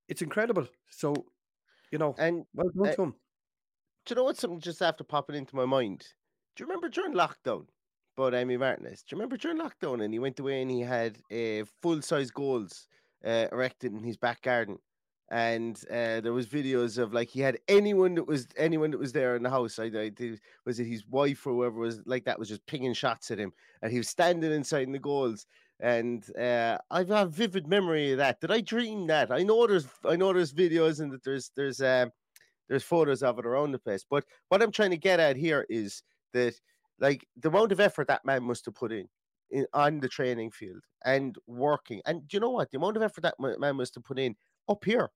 it's 0.07 0.21
incredible. 0.21 0.67
So, 0.89 1.13
you 1.91 1.99
know, 1.99 2.15
and 2.17 2.45
well 2.53 2.69
done 2.73 2.87
uh, 2.87 2.95
to 2.95 3.03
him. 3.03 3.15
do 4.05 4.11
you 4.11 4.15
know 4.15 4.23
what? 4.23 4.37
Something 4.37 4.61
just 4.61 4.81
after 4.81 5.03
popping 5.03 5.35
into 5.35 5.55
my 5.55 5.65
mind. 5.65 6.05
Do 6.55 6.63
you 6.63 6.67
remember 6.67 6.89
during 6.89 7.13
lockdown? 7.13 7.65
About 8.17 8.31
Emi 8.31 8.57
Martinez. 8.57 9.03
Do 9.03 9.13
you 9.13 9.17
remember 9.17 9.35
during 9.35 9.59
lockdown 9.59 10.01
and 10.01 10.13
he 10.13 10.19
went 10.19 10.39
away 10.39 10.61
and 10.61 10.71
he 10.71 10.79
had 10.79 11.17
uh, 11.29 11.65
full 11.81 12.01
size 12.01 12.31
goals 12.31 12.87
uh, 13.25 13.47
erected 13.51 13.91
in 13.91 14.03
his 14.05 14.15
back 14.15 14.41
garden, 14.41 14.77
and 15.29 15.77
uh, 15.91 16.21
there 16.21 16.31
was 16.31 16.47
videos 16.47 16.97
of 16.97 17.13
like 17.13 17.27
he 17.27 17.41
had 17.41 17.57
anyone 17.67 18.15
that 18.15 18.25
was 18.25 18.47
anyone 18.55 18.91
that 18.91 18.99
was 18.99 19.11
there 19.11 19.35
in 19.35 19.43
the 19.43 19.49
house. 19.49 19.79
I, 19.79 19.85
I 19.87 20.11
was 20.65 20.79
it 20.79 20.85
his 20.85 21.05
wife 21.07 21.45
or 21.45 21.51
whoever 21.51 21.77
was 21.77 22.01
like 22.05 22.23
that 22.23 22.39
was 22.39 22.47
just 22.47 22.65
pinging 22.67 22.93
shots 22.93 23.31
at 23.31 23.39
him, 23.39 23.51
and 23.81 23.91
he 23.91 23.97
was 23.97 24.07
standing 24.07 24.53
inside 24.53 24.83
in 24.83 24.93
the 24.93 24.99
goals. 24.99 25.45
And 25.81 26.23
I've 26.37 27.11
a 27.11 27.25
vivid 27.25 27.67
memory 27.67 28.13
of 28.13 28.19
that. 28.19 28.39
Did 28.39 28.51
I 28.51 28.61
dream 28.61 29.07
that? 29.07 29.29
I 29.29 29.43
know 29.43 29.67
there's 29.67 29.87
I 30.05 30.15
know 30.15 30.31
there's 30.31 30.53
videos 30.53 31.01
and 31.01 31.11
that 31.11 31.23
there's 31.25 31.51
there's 31.57 31.77
there's 31.77 32.83
photos 32.83 33.23
of 33.23 33.39
it 33.39 33.45
around 33.45 33.73
the 33.73 33.79
place. 33.79 34.05
But 34.09 34.23
what 34.47 34.61
I'm 34.61 34.71
trying 34.71 34.91
to 34.91 34.97
get 34.97 35.19
at 35.19 35.35
here 35.35 35.65
is 35.69 36.01
that 36.35 36.59
like 36.99 37.27
the 37.35 37.49
amount 37.49 37.71
of 37.71 37.79
effort 37.79 38.07
that 38.07 38.25
man 38.25 38.43
must 38.43 38.65
have 38.65 38.75
put 38.75 38.91
in, 38.91 39.07
in 39.49 39.65
on 39.73 39.99
the 39.99 40.09
training 40.09 40.51
field 40.51 40.83
and 41.03 41.37
working. 41.47 42.01
And 42.05 42.27
do 42.27 42.37
you 42.37 42.41
know 42.41 42.51
what? 42.51 42.71
The 42.71 42.77
amount 42.77 42.97
of 42.97 43.03
effort 43.03 43.21
that 43.21 43.39
man 43.39 43.75
must 43.75 43.95
have 43.95 44.03
put 44.03 44.19
in 44.19 44.35
up 44.69 44.85
here, 44.85 45.09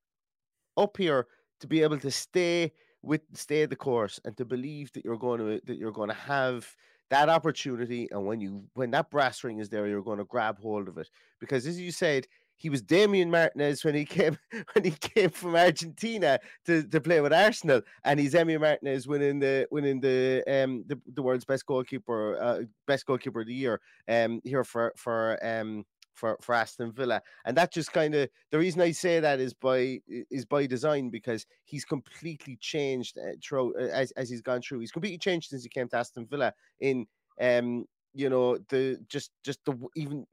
up 0.77 0.97
here 0.97 1.27
to 1.59 1.67
be 1.67 1.83
able 1.83 1.99
to 1.99 2.11
stay 2.11 2.71
with 3.01 3.21
stay 3.33 3.65
the 3.65 3.75
course 3.75 4.19
and 4.25 4.35
to 4.37 4.45
believe 4.45 4.91
that 4.93 5.05
you're 5.05 5.17
going 5.17 5.39
to 5.39 5.61
that 5.65 5.77
you're 5.77 5.91
going 5.91 6.09
to 6.09 6.15
have 6.15 6.75
that 7.09 7.29
opportunity 7.29 8.07
and 8.11 8.25
when 8.25 8.41
you 8.41 8.63
when 8.73 8.91
that 8.91 9.09
brass 9.09 9.43
ring 9.43 9.59
is 9.59 9.69
there 9.69 9.87
you're 9.87 10.03
going 10.03 10.17
to 10.17 10.25
grab 10.25 10.59
hold 10.59 10.87
of 10.89 10.97
it 10.97 11.09
because 11.39 11.65
as 11.65 11.79
you 11.79 11.91
said 11.91 12.27
he 12.59 12.69
was 12.69 12.81
Damian 12.81 13.31
Martinez 13.31 13.83
when 13.83 13.95
he 13.95 14.05
came 14.05 14.37
when 14.73 14.83
he 14.83 14.91
came 14.91 15.29
from 15.29 15.55
Argentina 15.55 16.39
to, 16.65 16.83
to 16.83 17.01
play 17.01 17.21
with 17.21 17.33
Arsenal, 17.33 17.81
and 18.03 18.19
he's 18.19 18.35
Emmy 18.35 18.57
Martinez 18.57 19.07
winning 19.07 19.39
the 19.39 19.67
winning 19.71 19.99
the 19.99 20.43
um 20.47 20.83
the, 20.87 20.99
the 21.13 21.21
world's 21.21 21.45
best 21.45 21.65
goalkeeper 21.65 22.39
uh, 22.39 22.61
best 22.85 23.05
goalkeeper 23.05 23.41
of 23.41 23.47
the 23.47 23.53
year 23.53 23.79
um 24.09 24.41
here 24.43 24.63
for 24.63 24.93
for 24.97 25.39
um 25.41 25.85
for 26.13 26.37
for 26.41 26.53
Aston 26.53 26.91
Villa, 26.91 27.21
and 27.45 27.55
that 27.55 27.71
just 27.71 27.93
kind 27.93 28.13
of 28.13 28.29
the 28.51 28.59
reason 28.59 28.81
I 28.81 28.91
say 28.91 29.21
that 29.21 29.39
is 29.39 29.53
by 29.53 30.01
is 30.07 30.45
by 30.45 30.65
design 30.65 31.09
because 31.09 31.45
he's 31.63 31.85
completely 31.85 32.57
changed 32.57 33.17
uh, 33.17 33.31
throughout 33.41 33.73
uh, 33.79 33.85
as 33.85 34.11
as 34.11 34.29
he's 34.29 34.41
gone 34.41 34.61
through. 34.61 34.79
He's 34.79 34.91
completely 34.91 35.17
changed 35.17 35.49
since 35.49 35.63
he 35.63 35.69
came 35.69 35.87
to 35.89 35.97
Aston 35.97 36.27
Villa 36.27 36.53
in 36.81 37.07
um 37.39 37.85
you 38.13 38.29
know 38.29 38.57
the 38.67 38.99
just 39.07 39.31
just 39.43 39.63
the 39.63 39.77
even 39.95 40.27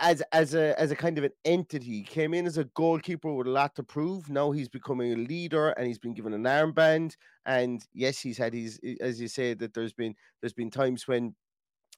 as 0.00 0.22
as 0.32 0.54
a 0.54 0.78
as 0.78 0.90
a 0.90 0.96
kind 0.96 1.18
of 1.18 1.24
an 1.24 1.32
entity. 1.44 1.98
He 1.98 2.02
came 2.02 2.34
in 2.34 2.46
as 2.46 2.58
a 2.58 2.64
goalkeeper 2.64 3.32
with 3.32 3.46
a 3.46 3.50
lot 3.50 3.74
to 3.76 3.82
prove. 3.82 4.28
Now 4.28 4.50
he's 4.50 4.68
becoming 4.68 5.12
a 5.12 5.16
leader 5.16 5.70
and 5.70 5.86
he's 5.86 5.98
been 5.98 6.14
given 6.14 6.32
an 6.34 6.44
armband. 6.44 7.16
And 7.46 7.84
yes 7.92 8.20
he's 8.20 8.38
had 8.38 8.54
his 8.54 8.80
as 9.00 9.20
you 9.20 9.28
say 9.28 9.54
that 9.54 9.74
there's 9.74 9.92
been 9.92 10.14
there's 10.40 10.52
been 10.52 10.70
times 10.70 11.06
when 11.08 11.34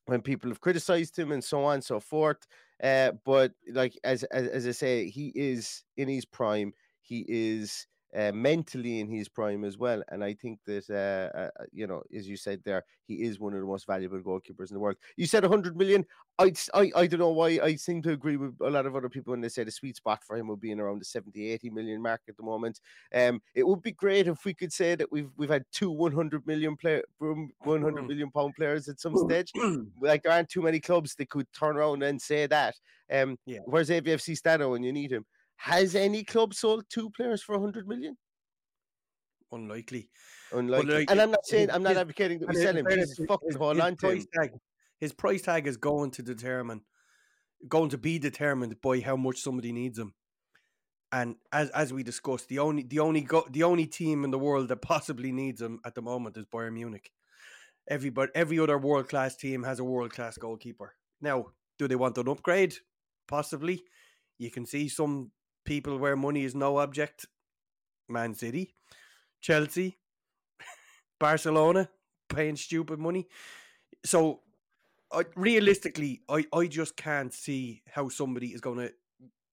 when 0.06 0.22
people 0.22 0.50
have 0.50 0.60
criticized 0.60 1.18
him 1.18 1.32
and 1.32 1.42
so 1.42 1.64
on 1.64 1.74
and 1.74 1.84
so 1.84 2.00
forth. 2.00 2.46
Uh 2.82 3.12
but 3.24 3.52
like 3.72 3.98
as 4.04 4.24
as, 4.24 4.48
as 4.48 4.66
i 4.66 4.72
say 4.72 5.08
he 5.08 5.32
is 5.34 5.84
in 5.96 6.08
his 6.08 6.24
prime. 6.24 6.72
He 7.02 7.24
is 7.28 7.86
uh, 8.16 8.32
mentally 8.32 9.00
in 9.00 9.08
his 9.08 9.28
prime 9.28 9.64
as 9.64 9.78
well. 9.78 10.02
And 10.08 10.22
I 10.22 10.34
think 10.34 10.60
that, 10.66 10.88
uh, 10.90 11.36
uh, 11.36 11.64
you 11.72 11.86
know, 11.86 12.02
as 12.14 12.28
you 12.28 12.36
said 12.36 12.62
there, 12.64 12.84
he 13.04 13.22
is 13.22 13.40
one 13.40 13.54
of 13.54 13.60
the 13.60 13.66
most 13.66 13.86
valuable 13.86 14.20
goalkeepers 14.20 14.70
in 14.70 14.74
the 14.74 14.80
world. 14.80 14.96
You 15.16 15.26
said 15.26 15.44
100 15.44 15.76
million. 15.76 16.04
S- 16.38 16.70
I, 16.74 16.90
I 16.96 17.06
don't 17.06 17.20
know 17.20 17.30
why 17.30 17.58
I 17.62 17.76
seem 17.76 18.02
to 18.02 18.10
agree 18.12 18.36
with 18.36 18.56
a 18.60 18.70
lot 18.70 18.86
of 18.86 18.96
other 18.96 19.08
people 19.08 19.32
when 19.32 19.40
they 19.40 19.48
say 19.48 19.64
the 19.64 19.70
sweet 19.70 19.96
spot 19.96 20.24
for 20.24 20.36
him 20.36 20.48
would 20.48 20.60
be 20.60 20.72
in 20.72 20.80
around 20.80 21.00
the 21.00 21.04
70, 21.04 21.50
80 21.50 21.70
million 21.70 22.02
mark 22.02 22.22
at 22.28 22.36
the 22.36 22.42
moment. 22.42 22.80
Um, 23.14 23.40
it 23.54 23.66
would 23.66 23.82
be 23.82 23.92
great 23.92 24.26
if 24.26 24.44
we 24.44 24.54
could 24.54 24.72
say 24.72 24.94
that 24.94 25.10
we've 25.12 25.30
we've 25.36 25.50
had 25.50 25.64
two 25.72 25.90
100 25.90 26.46
million 26.46 26.76
player, 26.76 27.02
100 27.18 28.06
million 28.08 28.30
pound 28.30 28.54
players 28.56 28.88
at 28.88 29.00
some 29.00 29.16
stage. 29.16 29.52
like 30.00 30.22
there 30.22 30.32
aren't 30.32 30.48
too 30.48 30.62
many 30.62 30.80
clubs 30.80 31.14
that 31.14 31.30
could 31.30 31.46
turn 31.52 31.76
around 31.76 32.02
and 32.02 32.20
say 32.20 32.46
that. 32.46 32.74
Um, 33.10 33.38
Yeah. 33.46 33.60
where's 33.66 33.90
AVFC 33.90 34.36
Stano 34.40 34.70
when 34.70 34.82
you 34.82 34.92
need 34.92 35.12
him? 35.12 35.26
Has 35.62 35.94
any 35.94 36.24
club 36.24 36.54
sold 36.54 36.84
two 36.88 37.08
players 37.10 37.40
for 37.40 37.56
100 37.56 37.86
million? 37.86 38.16
Unlikely. 39.52 40.10
Unlikely. 40.50 40.92
like, 40.92 41.10
and 41.10 41.20
I'm 41.20 41.30
not 41.30 41.44
saying 41.46 41.70
I'm 41.70 41.84
not 41.84 41.90
his- 41.90 41.98
advocating 41.98 42.40
that 42.40 42.48
we 42.48 42.56
sell 42.56 42.76
him. 42.76 42.84
fairness, 42.84 43.16
his- 43.16 43.26
fucking 43.28 43.48
his- 43.48 43.56
hold 43.56 43.76
his 43.76 43.84
on 43.84 43.96
price 43.96 44.26
tag, 44.34 44.50
his 44.98 45.12
price 45.12 45.42
tag 45.42 45.66
is 45.68 45.76
going 45.76 46.10
to 46.12 46.22
determine 46.22 46.84
going 47.68 47.90
to 47.90 47.98
be 47.98 48.18
determined 48.18 48.80
by 48.80 48.98
how 48.98 49.14
much 49.16 49.38
somebody 49.38 49.70
needs 49.70 49.96
him. 49.98 50.14
And 51.12 51.36
as 51.52 51.70
as 51.70 51.92
we 51.92 52.02
discussed, 52.02 52.48
the 52.48 52.58
only 52.58 52.82
the 52.82 52.98
only 52.98 53.20
go, 53.20 53.46
the 53.48 53.62
only 53.62 53.86
team 53.86 54.24
in 54.24 54.32
the 54.32 54.38
world 54.40 54.66
that 54.68 54.82
possibly 54.82 55.30
needs 55.30 55.62
him 55.62 55.78
at 55.84 55.94
the 55.94 56.02
moment 56.02 56.36
is 56.38 56.46
Bayern 56.46 56.72
Munich. 56.72 57.12
Everybody, 57.88 58.32
every 58.34 58.58
other 58.58 58.78
world 58.78 59.08
class 59.08 59.36
team 59.36 59.62
has 59.62 59.78
a 59.78 59.84
world 59.84 60.12
class 60.12 60.38
goalkeeper. 60.38 60.96
Now, 61.20 61.52
do 61.78 61.86
they 61.86 61.94
want 61.96 62.18
an 62.18 62.28
upgrade? 62.28 62.74
Possibly. 63.28 63.84
You 64.38 64.50
can 64.50 64.66
see 64.66 64.88
some 64.88 65.30
people 65.64 65.98
where 65.98 66.16
money 66.16 66.44
is 66.44 66.54
no 66.54 66.78
object. 66.78 67.26
Man 68.08 68.34
City, 68.34 68.74
Chelsea, 69.40 69.98
Barcelona, 71.20 71.88
paying 72.28 72.56
stupid 72.56 72.98
money. 72.98 73.28
So, 74.04 74.40
I, 75.12 75.24
realistically, 75.36 76.22
I, 76.28 76.44
I 76.52 76.66
just 76.66 76.96
can't 76.96 77.32
see 77.32 77.82
how 77.90 78.08
somebody 78.08 78.48
is 78.48 78.60
going 78.60 78.78
to 78.78 78.92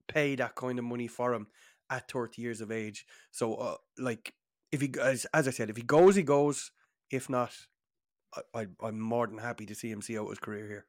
pay 0.08 0.36
that 0.36 0.56
kind 0.56 0.80
of 0.80 0.86
money 0.86 1.08
for 1.08 1.34
him 1.34 1.48
at 1.90 2.10
30 2.10 2.42
years 2.42 2.62
of 2.62 2.72
age. 2.72 3.06
So, 3.32 3.56
uh, 3.56 3.76
like, 3.98 4.34
if 4.72 4.82
he 4.82 4.94
as, 5.02 5.26
as 5.34 5.48
I 5.48 5.52
said, 5.52 5.70
if 5.70 5.78
he 5.78 5.84
goes, 5.84 6.16
he 6.16 6.24
goes. 6.24 6.72
If 7.12 7.30
not, 7.30 7.56
I, 8.36 8.62
I 8.62 8.68
I'm 8.84 9.00
more 9.00 9.26
than 9.28 9.40
happy 9.40 9.66
to 9.66 9.76
see 9.76 9.90
him 9.90 10.02
see 10.02 10.18
out 10.18 10.30
his 10.30 10.40
career 10.40 10.68
here. 10.68 10.86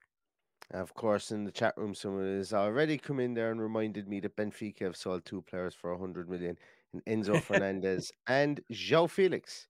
Of 0.72 0.94
course, 0.94 1.32
in 1.32 1.44
the 1.44 1.50
chat 1.50 1.74
room, 1.76 1.94
someone 1.94 2.36
has 2.36 2.52
already 2.52 2.96
come 2.96 3.18
in 3.18 3.34
there 3.34 3.50
and 3.50 3.60
reminded 3.60 4.08
me 4.08 4.20
that 4.20 4.36
Benfica 4.36 4.82
have 4.82 4.96
sold 4.96 5.24
two 5.24 5.42
players 5.42 5.74
for 5.74 5.90
100 5.90 6.30
million 6.30 6.56
in 6.94 7.22
Enzo 7.22 7.42
Fernandez 7.42 8.12
and 8.28 8.60
João 8.72 9.10
Felix. 9.10 9.66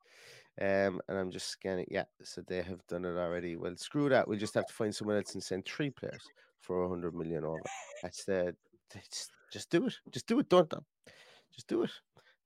Um, 0.61 1.01
and 1.09 1.17
I'm 1.19 1.31
just 1.31 1.49
scanning. 1.49 1.87
Yeah, 1.91 2.05
so 2.23 2.43
they 2.47 2.61
have 2.61 2.87
done 2.87 3.07
it 3.07 3.17
already. 3.17 3.57
Well, 3.57 3.77
screw 3.77 4.11
that. 4.11 4.29
We'll 4.29 4.39
just 4.39 4.55
have 4.55 4.67
to 4.67 4.75
find 4.75 4.95
someone 4.95 5.17
else 5.17 5.33
and 5.33 5.43
send 5.43 5.65
three 5.65 5.89
players 5.89 6.23
for 6.61 6.83
100 6.83 7.15
million 7.15 7.45
over. 7.45 7.61
That's 8.03 8.25
the. 8.25 8.55
Just, 8.93 9.31
just 9.51 9.71
do 9.71 9.87
it. 9.87 9.95
Just 10.11 10.27
do 10.27 10.39
it. 10.41 10.51
Don't. 10.51 10.71
Just 11.55 11.67
do 11.67 11.83
it. 11.85 11.91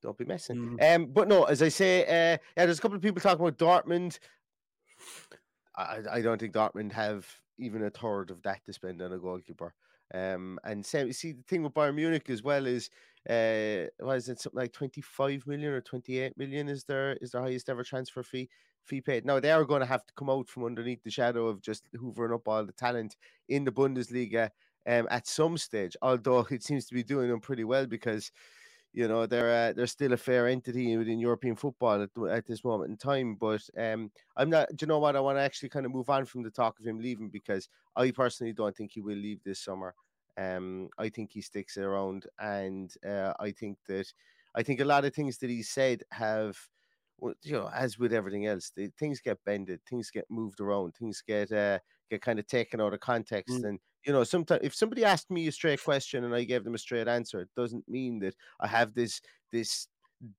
Don't 0.00 0.16
be 0.16 0.26
messing. 0.26 0.78
Mm. 0.78 0.94
Um, 0.94 1.06
but 1.06 1.26
no, 1.26 1.44
as 1.44 1.62
I 1.62 1.70
say, 1.70 2.04
uh, 2.04 2.38
yeah, 2.56 2.66
there's 2.66 2.78
a 2.78 2.82
couple 2.82 2.96
of 2.96 3.02
people 3.02 3.20
talking 3.20 3.44
about 3.44 3.58
Dortmund. 3.58 4.18
I, 5.76 5.98
I 6.12 6.20
don't 6.20 6.38
think 6.38 6.52
Dortmund 6.52 6.92
have 6.92 7.26
even 7.58 7.82
a 7.84 7.90
third 7.90 8.30
of 8.30 8.42
that 8.42 8.64
to 8.66 8.72
spend 8.72 9.02
on 9.02 9.12
a 9.12 9.18
goalkeeper. 9.18 9.74
Um, 10.12 10.58
and 10.64 10.84
same, 10.84 11.12
see 11.12 11.32
the 11.32 11.42
thing 11.42 11.62
with 11.62 11.74
Bayern 11.74 11.94
Munich 11.94 12.28
as 12.30 12.42
well 12.42 12.66
is, 12.66 12.90
uh, 13.28 13.88
what 14.00 14.16
is 14.16 14.28
it, 14.28 14.38
something 14.40 14.60
like 14.60 14.72
twenty 14.72 15.00
five 15.00 15.46
million 15.46 15.72
or 15.72 15.80
twenty 15.80 16.18
eight 16.18 16.36
million 16.36 16.68
is 16.68 16.84
their 16.84 17.14
is 17.14 17.30
their 17.32 17.42
highest 17.42 17.68
ever 17.70 17.82
transfer 17.82 18.22
fee 18.22 18.50
fee 18.84 19.00
paid. 19.00 19.24
Now 19.24 19.40
they 19.40 19.50
are 19.50 19.64
going 19.64 19.80
to 19.80 19.86
have 19.86 20.04
to 20.06 20.14
come 20.14 20.30
out 20.30 20.48
from 20.48 20.64
underneath 20.64 21.02
the 21.02 21.10
shadow 21.10 21.46
of 21.48 21.62
just 21.62 21.88
hoovering 21.96 22.34
up 22.34 22.46
all 22.46 22.64
the 22.66 22.72
talent 22.72 23.16
in 23.48 23.64
the 23.64 23.72
Bundesliga 23.72 24.50
um, 24.86 25.08
at 25.10 25.26
some 25.26 25.56
stage. 25.56 25.96
Although 26.02 26.46
it 26.50 26.62
seems 26.62 26.86
to 26.86 26.94
be 26.94 27.02
doing 27.02 27.28
them 27.28 27.40
pretty 27.40 27.64
well 27.64 27.86
because 27.86 28.30
you 28.94 29.08
know 29.08 29.26
they're 29.26 29.70
uh, 29.70 29.72
they're 29.72 29.88
still 29.88 30.12
a 30.12 30.16
fair 30.16 30.46
entity 30.46 30.96
within 30.96 31.18
European 31.18 31.56
football 31.56 32.00
at, 32.00 32.10
at 32.30 32.46
this 32.46 32.64
moment 32.64 32.90
in 32.90 32.96
time. 32.96 33.34
But 33.34 33.62
um, 33.76 34.10
I'm 34.36 34.48
not. 34.48 34.68
Do 34.70 34.84
you 34.84 34.86
know 34.86 35.00
what? 35.00 35.16
I 35.16 35.20
want 35.20 35.36
to 35.36 35.42
actually 35.42 35.68
kind 35.68 35.84
of 35.84 35.92
move 35.92 36.08
on 36.08 36.24
from 36.24 36.44
the 36.44 36.50
talk 36.50 36.78
of 36.78 36.86
him 36.86 37.00
leaving 37.00 37.28
because 37.28 37.68
I 37.96 38.12
personally 38.12 38.52
don't 38.52 38.74
think 38.74 38.92
he 38.92 39.00
will 39.00 39.16
leave 39.16 39.42
this 39.44 39.60
summer. 39.60 39.94
Um, 40.38 40.88
I 40.96 41.08
think 41.08 41.32
he 41.32 41.40
sticks 41.40 41.76
around, 41.76 42.26
and 42.38 42.92
uh, 43.06 43.32
I 43.40 43.50
think 43.50 43.78
that 43.88 44.06
I 44.54 44.62
think 44.62 44.80
a 44.80 44.84
lot 44.84 45.04
of 45.04 45.12
things 45.12 45.38
that 45.38 45.50
he 45.50 45.62
said 45.62 46.02
have. 46.12 46.56
Well, 47.18 47.34
you 47.42 47.52
know, 47.52 47.68
as 47.72 47.98
with 47.98 48.12
everything 48.12 48.46
else, 48.46 48.70
the, 48.74 48.88
things 48.98 49.20
get 49.20 49.42
bended, 49.44 49.80
things 49.88 50.10
get 50.10 50.26
moved 50.30 50.60
around, 50.60 50.94
things 50.94 51.22
get 51.26 51.52
uh, 51.52 51.78
get 52.10 52.22
kind 52.22 52.38
of 52.38 52.46
taken 52.46 52.80
out 52.80 52.92
of 52.94 53.00
context, 53.00 53.62
Mm. 53.62 53.64
and 53.64 53.78
you 54.04 54.12
know, 54.12 54.24
sometimes 54.24 54.60
if 54.64 54.74
somebody 54.74 55.04
asked 55.04 55.30
me 55.30 55.46
a 55.46 55.52
straight 55.52 55.82
question 55.82 56.24
and 56.24 56.34
I 56.34 56.44
gave 56.44 56.64
them 56.64 56.74
a 56.74 56.78
straight 56.78 57.08
answer, 57.08 57.40
it 57.40 57.50
doesn't 57.56 57.88
mean 57.88 58.18
that 58.20 58.34
I 58.60 58.66
have 58.66 58.94
this 58.94 59.20
this 59.52 59.86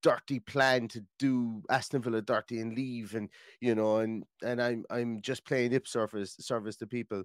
dirty 0.02 0.40
plan 0.40 0.88
to 0.88 1.04
do 1.18 1.62
Aston 1.70 2.02
Villa 2.02 2.22
dirty 2.22 2.60
and 2.60 2.74
leave, 2.74 3.14
and 3.14 3.30
you 3.60 3.74
know, 3.74 3.98
and 3.98 4.24
and 4.42 4.62
I'm 4.62 4.84
I'm 4.90 5.20
just 5.22 5.44
playing 5.46 5.72
lip 5.72 5.88
service 5.88 6.36
service 6.38 6.76
to 6.78 6.86
people. 6.86 7.24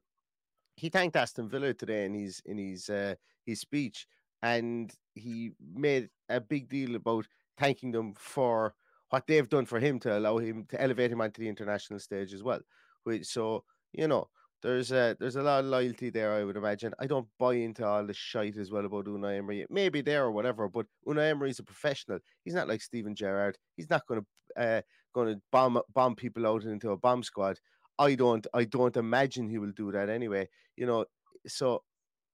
He 0.75 0.89
thanked 0.89 1.15
Aston 1.15 1.49
Villa 1.49 1.73
today 1.73 2.05
in 2.05 2.13
his 2.13 2.41
in 2.45 2.57
his 2.57 2.89
uh, 2.89 3.15
his 3.45 3.61
speech, 3.61 4.07
and 4.41 4.93
he 5.15 5.51
made 5.59 6.09
a 6.29 6.41
big 6.41 6.69
deal 6.69 6.95
about 6.95 7.27
thanking 7.57 7.91
them 7.91 8.13
for 8.15 8.75
what 9.11 9.27
they've 9.27 9.49
done 9.49 9.65
for 9.65 9.79
him 9.79 9.99
to 9.99 10.17
allow 10.17 10.37
him 10.39 10.65
to 10.69 10.81
elevate 10.81 11.11
him 11.11 11.21
onto 11.21 11.41
the 11.41 11.49
international 11.49 11.99
stage 11.99 12.33
as 12.33 12.43
well. 12.43 12.61
Which 13.03 13.27
so 13.27 13.63
you 13.93 14.07
know 14.07 14.27
there's 14.61 14.91
a 14.91 15.15
there's 15.19 15.35
a 15.35 15.41
lot 15.41 15.59
of 15.59 15.65
loyalty 15.65 16.09
there, 16.09 16.33
I 16.33 16.43
would 16.43 16.57
imagine. 16.57 16.93
I 16.99 17.07
don't 17.07 17.27
buy 17.39 17.55
into 17.55 17.85
all 17.85 18.05
the 18.05 18.13
shite 18.13 18.57
as 18.57 18.71
well 18.71 18.85
about 18.85 19.05
Unai 19.05 19.37
Emery. 19.37 19.61
It 19.61 19.71
may 19.71 19.89
be 19.89 20.01
there 20.01 20.23
or 20.23 20.31
whatever, 20.31 20.67
but 20.69 20.85
Unai 21.07 21.29
Emery's 21.29 21.59
a 21.59 21.63
professional. 21.63 22.19
He's 22.43 22.53
not 22.53 22.67
like 22.67 22.81
Steven 22.81 23.15
Gerrard. 23.15 23.57
He's 23.75 23.89
not 23.89 24.05
going 24.07 24.21
to 24.21 24.61
uh, 24.61 24.81
going 25.13 25.35
to 25.35 25.41
bomb 25.51 25.81
bomb 25.93 26.15
people 26.15 26.47
out 26.47 26.63
into 26.63 26.91
a 26.91 26.97
bomb 26.97 27.23
squad. 27.23 27.59
I 27.97 28.15
don't 28.15 28.45
I 28.53 28.65
don't 28.65 28.97
imagine 28.97 29.49
he 29.49 29.57
will 29.57 29.71
do 29.71 29.91
that 29.91 30.09
anyway. 30.09 30.47
You 30.77 30.85
know, 30.85 31.05
so 31.47 31.83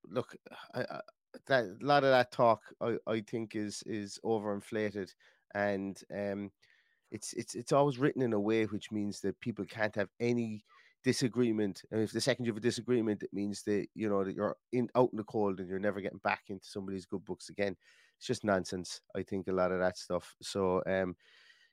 look, 0.10 0.36
I, 0.76 0.82
I, 0.82 1.02
that 1.48 1.64
a 1.64 1.86
lot 1.86 2.04
of 2.04 2.10
that 2.10 2.32
talk 2.32 2.62
I, 2.82 2.98
I 3.08 3.22
think 3.22 3.56
is 3.56 3.84
is 3.86 4.20
overinflated, 4.26 5.14
and 5.54 6.00
um, 6.14 6.52
it's 7.12 7.34
it's 7.34 7.56
it's 7.56 7.72
always 7.72 7.98
written 7.98 8.22
in 8.22 8.34
a 8.34 8.40
way 8.40 8.66
which 8.66 8.92
means 8.92 9.22
that 9.22 9.40
people 9.40 9.66
can't 9.66 9.96
have 9.96 10.10
any 10.20 10.64
disagreement. 11.04 11.84
And 11.92 12.02
if 12.02 12.12
the 12.12 12.20
second 12.20 12.46
you 12.46 12.52
have 12.52 12.58
a 12.58 12.62
disagreement, 12.62 13.24
it 13.24 13.30
means 13.32 13.64
that 13.64 13.88
you 13.96 14.10
know 14.10 14.24
that 14.24 14.36
you're 14.36 14.58
in 14.74 14.90
out 14.96 15.10
in 15.14 15.18
the 15.18 15.24
cold 15.24 15.60
and 15.60 15.70
you're 15.70 15.80
never 15.80 16.02
getting 16.02 16.20
back 16.24 16.44
into 16.50 16.66
somebody's 16.66 17.06
good 17.06 17.24
books 17.24 17.50
again. 17.50 17.76
It's 18.18 18.28
just 18.28 18.44
nonsense. 18.44 19.02
I 19.16 19.24
think 19.24 19.48
a 19.48 19.54
lot 19.54 19.72
of 19.72 19.80
that 19.80 19.98
stuff. 19.98 20.36
So 20.42 20.82
um 20.86 21.16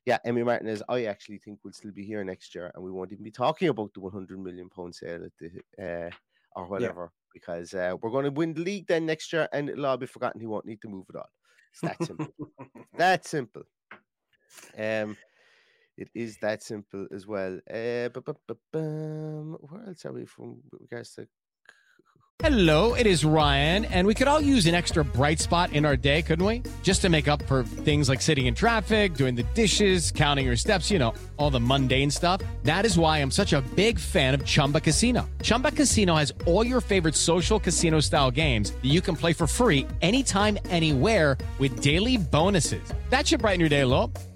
yeah, 0.06 0.18
Emmy 0.24 0.42
Martinez, 0.42 0.82
I 0.88 1.06
actually 1.06 1.38
think 1.38 1.60
we'll 1.64 1.72
still 1.72 1.90
be 1.90 2.04
here 2.04 2.22
next 2.24 2.54
year, 2.54 2.70
and 2.74 2.84
we 2.84 2.90
won't 2.90 3.10
even 3.10 3.24
be 3.24 3.30
talking 3.30 3.68
about 3.68 3.94
the 3.94 4.00
100 4.00 4.38
million 4.38 4.68
pound 4.68 4.94
sale 4.94 5.24
at 5.24 5.32
the 5.40 5.50
uh, 5.82 6.10
or 6.54 6.68
whatever 6.68 7.10
because 7.32 7.74
uh, 7.74 7.96
we're 8.00 8.10
going 8.10 8.26
to 8.26 8.30
win 8.30 8.54
the 8.54 8.60
league 8.60 8.86
then 8.86 9.06
next 9.06 9.32
year, 9.32 9.48
and 9.52 9.68
it'll 9.68 9.86
all 9.86 9.96
be 9.96 10.06
forgotten. 10.06 10.40
He 10.40 10.46
won't 10.46 10.66
need 10.66 10.80
to 10.82 10.88
move 10.88 11.06
at 11.08 11.16
all. 11.16 11.30
It's 11.72 11.80
that 11.80 12.04
simple. 12.04 12.34
that 12.98 13.26
simple. 13.26 13.62
Um, 14.78 15.16
it 15.96 16.08
is 16.14 16.38
that 16.38 16.62
simple 16.62 17.06
as 17.12 17.26
well. 17.26 17.60
Uh, 17.70 18.08
where 18.10 19.84
else 19.86 20.04
are 20.04 20.12
we 20.12 20.24
from 20.26 20.60
regards 20.72 21.14
to? 21.14 21.26
Hello, 22.40 22.94
it 22.94 23.06
is 23.06 23.24
Ryan, 23.24 23.84
and 23.84 24.08
we 24.08 24.12
could 24.12 24.26
all 24.26 24.40
use 24.40 24.66
an 24.66 24.74
extra 24.74 25.04
bright 25.04 25.38
spot 25.38 25.72
in 25.72 25.84
our 25.84 25.96
day, 25.96 26.20
couldn't 26.20 26.44
we? 26.44 26.62
Just 26.82 27.00
to 27.02 27.08
make 27.08 27.28
up 27.28 27.40
for 27.42 27.62
things 27.62 28.08
like 28.08 28.20
sitting 28.20 28.46
in 28.46 28.56
traffic, 28.56 29.14
doing 29.14 29.36
the 29.36 29.44
dishes, 29.54 30.10
counting 30.10 30.44
your 30.44 30.56
steps, 30.56 30.90
you 30.90 30.98
know, 30.98 31.14
all 31.36 31.48
the 31.48 31.60
mundane 31.60 32.10
stuff. 32.10 32.40
That 32.64 32.84
is 32.84 32.98
why 32.98 33.18
I'm 33.18 33.30
such 33.30 33.52
a 33.52 33.60
big 33.76 34.00
fan 34.00 34.34
of 34.34 34.44
Chumba 34.44 34.80
Casino. 34.80 35.28
Chumba 35.42 35.70
Casino 35.70 36.16
has 36.16 36.32
all 36.44 36.66
your 36.66 36.80
favorite 36.80 37.14
social 37.14 37.60
casino 37.60 38.00
style 38.00 38.32
games 38.32 38.72
that 38.72 38.90
you 38.90 39.00
can 39.00 39.14
play 39.14 39.32
for 39.32 39.46
free 39.46 39.86
anytime, 40.02 40.58
anywhere 40.68 41.38
with 41.60 41.80
daily 41.80 42.16
bonuses. 42.16 42.82
That 43.10 43.28
should 43.28 43.42
brighten 43.42 43.60
your 43.60 43.68
day 43.68 43.82
a 43.82 43.86
little. 43.86 44.12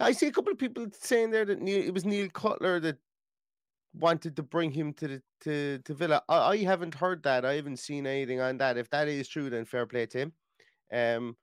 I 0.00 0.12
see 0.12 0.26
a 0.26 0.32
couple 0.32 0.52
of 0.52 0.58
people 0.58 0.86
saying 0.92 1.30
there 1.30 1.44
that 1.44 1.60
Neil, 1.60 1.82
it 1.82 1.94
was 1.94 2.04
Neil 2.04 2.28
Cutler 2.28 2.80
that 2.80 2.96
wanted 3.94 4.36
to 4.36 4.42
bring 4.42 4.70
him 4.70 4.92
to 4.94 5.08
the 5.08 5.22
to, 5.42 5.78
to 5.84 5.94
Villa. 5.94 6.22
I, 6.28 6.36
I 6.36 6.56
haven't 6.58 6.94
heard 6.94 7.22
that. 7.24 7.44
I 7.44 7.54
haven't 7.54 7.78
seen 7.78 8.06
anything 8.06 8.40
on 8.40 8.58
that. 8.58 8.76
If 8.78 8.88
that 8.90 9.08
is 9.08 9.28
true, 9.28 9.50
then 9.50 9.64
fair 9.64 9.86
play 9.86 10.06
to 10.06 10.18
him. 10.18 10.32
Um, 10.92 11.36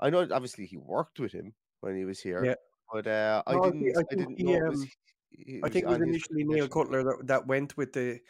I 0.00 0.10
know 0.10 0.26
obviously 0.30 0.66
he 0.66 0.76
worked 0.76 1.20
with 1.20 1.32
him 1.32 1.54
when 1.80 1.96
he 1.96 2.04
was 2.04 2.20
here, 2.20 2.44
Yeah. 2.44 2.54
but 2.92 3.06
uh, 3.06 3.42
I 3.46 3.54
No, 3.54 3.62
I 3.62 3.70
didn't. 3.70 3.82
think- 3.84 3.98
I 3.98 4.02
didn't 4.14 4.36
he, 4.38 4.44
know 4.44 4.52
it 4.54 4.68
was. 4.70 4.80
um, 4.82 4.88
he 5.30 5.60
I 5.64 5.68
think 5.68 5.84
it 5.84 5.88
was 5.88 6.00
initially 6.00 6.44
Neil. 6.44 6.68
Cutler 6.68 7.02
that, 7.04 7.26
that 7.26 7.46
went 7.46 7.76
with 7.76 7.92
the 7.92 8.20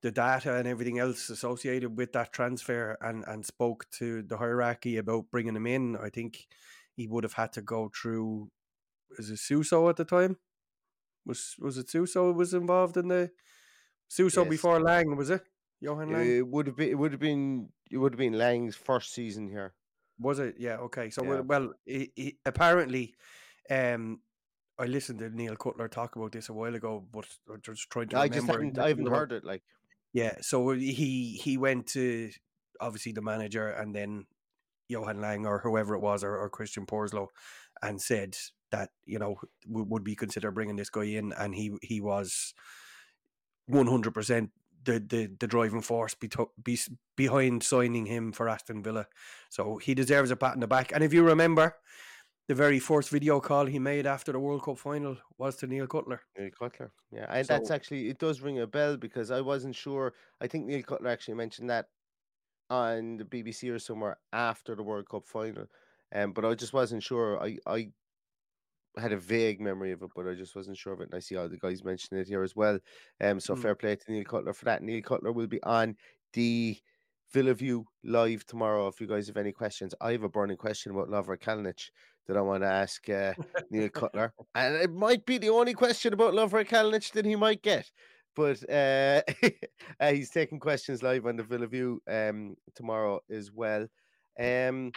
the 0.00 0.10
data 0.12 0.54
and 0.56 0.68
everything 0.68 1.00
else 1.00 1.28
associated 1.28 1.96
with 1.96 2.12
that 2.12 2.32
transfer 2.32 2.96
and 3.00 3.24
and 3.26 3.44
spoke 3.44 3.84
to 3.98 4.22
the 4.22 4.36
hierarchy 4.36 4.96
about 4.98 5.28
bringing 5.32 5.56
him 5.56 5.66
in, 5.66 5.96
I 5.96 6.08
think 6.10 6.46
he 6.94 7.06
would 7.08 7.24
have 7.24 7.32
had 7.32 7.52
to 7.54 7.62
go 7.62 7.90
through. 8.00 8.50
Is 9.18 9.30
it 9.30 9.38
Suso 9.38 9.88
at 9.88 9.96
the 9.96 10.04
time? 10.04 10.36
Was 11.24 11.54
was 11.58 11.78
it 11.78 11.90
Suso 11.90 12.32
was 12.32 12.54
involved 12.54 12.96
in 12.96 13.08
the 13.08 13.30
Suso 14.08 14.42
Yes. 14.42 14.50
before 14.50 14.80
Lange? 14.80 15.16
Was 15.16 15.30
it 15.30 15.42
Johan 15.80 16.12
Lange? 16.12 16.38
It 16.38 16.46
would 16.46 16.66
have 16.66 16.76
been. 16.76 16.88
It 16.90 16.98
would 16.98 17.12
have 17.12 17.20
been. 17.20 17.68
It 17.90 17.98
would 17.98 18.12
have 18.12 18.18
been 18.18 18.38
Lange's 18.38 18.76
first 18.76 19.12
season 19.12 19.48
here. 19.48 19.74
Was 20.18 20.38
it? 20.38 20.56
Yeah. 20.58 20.76
Okay. 20.78 21.10
So 21.10 21.22
Yeah. 21.24 21.40
well, 21.40 21.72
he, 21.84 22.12
he, 22.16 22.38
apparently, 22.44 23.14
um, 23.70 24.20
I 24.78 24.86
listened 24.86 25.18
to 25.20 25.30
Neil 25.30 25.56
Cutler 25.56 25.88
talk 25.88 26.16
about 26.16 26.32
this 26.32 26.48
a 26.48 26.52
while 26.52 26.74
ago, 26.74 27.06
but 27.12 27.26
I'm 27.52 27.60
just 27.62 27.88
tried 27.90 28.10
to 28.10 28.16
I 28.18 28.24
remember. 28.24 28.34
just 28.34 28.46
haven't. 28.50 28.78
I 28.78 28.88
haven't 28.88 29.06
heard 29.06 29.32
it. 29.32 29.44
Like 29.44 29.62
Yeah. 30.12 30.36
So 30.40 30.70
he 30.70 31.38
he 31.42 31.56
went 31.56 31.86
to 31.88 32.30
obviously 32.80 33.12
the 33.12 33.22
manager 33.22 33.68
and 33.68 33.94
then 33.94 34.26
Johan 34.88 35.20
Lange 35.20 35.46
or 35.46 35.58
whoever 35.58 35.94
it 35.94 36.00
was 36.00 36.24
or, 36.24 36.36
or 36.36 36.48
Christian 36.48 36.86
Purslow, 36.86 37.28
and 37.82 38.00
said 38.00 38.36
that 38.70 38.90
you 39.06 39.18
know 39.18 39.36
w- 39.66 39.86
would 39.88 40.04
be 40.04 40.14
consider 40.14 40.50
bringing 40.50 40.76
this 40.76 40.90
guy 40.90 41.04
in, 41.04 41.32
and 41.32 41.54
he 41.54 41.76
he 41.82 42.00
was 42.00 42.54
one 43.66 43.86
hundred 43.86 44.14
percent 44.14 44.50
the 44.84 44.98
the 44.98 45.30
the 45.38 45.46
driving 45.46 45.82
force 45.82 46.14
beto- 46.14 46.50
be, 46.62 46.78
behind 47.16 47.62
signing 47.62 48.06
him 48.06 48.32
for 48.32 48.48
Aston 48.48 48.82
Villa. 48.82 49.06
So 49.50 49.76
he 49.78 49.94
deserves 49.94 50.30
a 50.30 50.36
pat 50.36 50.54
on 50.54 50.60
the 50.60 50.66
back. 50.66 50.92
And 50.92 51.04
if 51.04 51.12
you 51.12 51.22
remember, 51.22 51.76
the 52.48 52.54
very 52.54 52.78
first 52.78 53.10
video 53.10 53.40
call 53.40 53.66
he 53.66 53.78
made 53.78 54.06
after 54.06 54.32
the 54.32 54.38
World 54.38 54.64
Cup 54.64 54.78
final 54.78 55.16
was 55.36 55.56
to 55.56 55.66
Neil 55.66 55.86
Cutler. 55.86 56.22
Neil 56.38 56.50
Cutler. 56.58 56.92
Yeah, 57.12 57.26
and 57.28 57.46
that's 57.46 57.70
actually 57.70 58.08
it 58.08 58.18
does 58.18 58.40
ring 58.40 58.60
a 58.60 58.66
bell 58.66 58.96
because 58.96 59.30
I 59.30 59.40
wasn't 59.40 59.76
sure. 59.76 60.14
I 60.40 60.46
think 60.46 60.66
Neil 60.66 60.82
Cutler 60.82 61.10
actually 61.10 61.34
mentioned 61.34 61.70
that 61.70 61.86
on 62.70 63.18
the 63.18 63.24
BBC 63.24 63.72
or 63.72 63.78
somewhere 63.78 64.18
after 64.32 64.74
the 64.74 64.82
World 64.82 65.08
Cup 65.08 65.26
final. 65.26 65.66
Um, 66.14 66.32
but 66.32 66.44
I 66.44 66.54
just 66.54 66.72
wasn't 66.72 67.02
sure. 67.02 67.42
I 67.42 67.58
I 67.66 67.90
had 68.98 69.12
a 69.12 69.16
vague 69.18 69.60
memory 69.60 69.92
of 69.92 70.02
it, 70.02 70.10
but 70.14 70.26
I 70.28 70.34
just 70.34 70.56
wasn't 70.56 70.76
sure 70.76 70.92
of 70.92 71.00
it. 71.00 71.04
And 71.04 71.14
I 71.14 71.20
see 71.20 71.36
all 71.36 71.48
the 71.48 71.58
guys 71.58 71.84
mentioning 71.84 72.20
it 72.22 72.28
here 72.28 72.42
as 72.42 72.56
well. 72.56 72.78
Um, 73.20 73.40
so 73.40 73.54
Mm. 73.54 73.62
fair 73.62 73.74
play 73.74 73.96
to 73.96 74.12
Neil 74.12 74.24
Cutler 74.24 74.52
for 74.52 74.64
that. 74.66 74.82
Neil 74.82 75.02
Cutler 75.02 75.32
will 75.32 75.46
be 75.46 75.62
on 75.62 75.96
the 76.32 76.76
Villa 77.32 77.54
View 77.54 77.86
live 78.04 78.44
tomorrow. 78.46 78.88
If 78.88 79.00
you 79.00 79.06
guys 79.06 79.26
have 79.26 79.36
any 79.36 79.52
questions, 79.52 79.94
I 80.00 80.12
have 80.12 80.22
a 80.22 80.28
burning 80.28 80.56
question 80.56 80.92
about 80.92 81.08
Lovre 81.08 81.38
Kalinic 81.38 81.90
that 82.26 82.36
I 82.36 82.40
want 82.40 82.62
to 82.62 82.68
ask 82.68 83.08
uh, 83.08 83.34
Neil 83.70 83.88
Cutler, 83.90 84.34
and 84.54 84.76
it 84.76 84.92
might 84.92 85.24
be 85.26 85.38
the 85.38 85.50
only 85.50 85.74
question 85.74 86.12
about 86.12 86.34
Lovre 86.34 86.64
Kalinic 86.66 87.12
that 87.12 87.24
he 87.24 87.36
might 87.36 87.62
get. 87.62 87.90
But 88.34 88.62
uh, 88.70 89.22
uh, 90.00 90.12
he's 90.12 90.30
taking 90.30 90.60
questions 90.60 91.02
live 91.02 91.26
on 91.26 91.36
the 91.36 91.42
Villa 91.42 91.66
View 91.66 92.00
um, 92.06 92.56
tomorrow 92.74 93.20
as 93.30 93.50
well. 93.50 93.88
Um, 94.38 94.92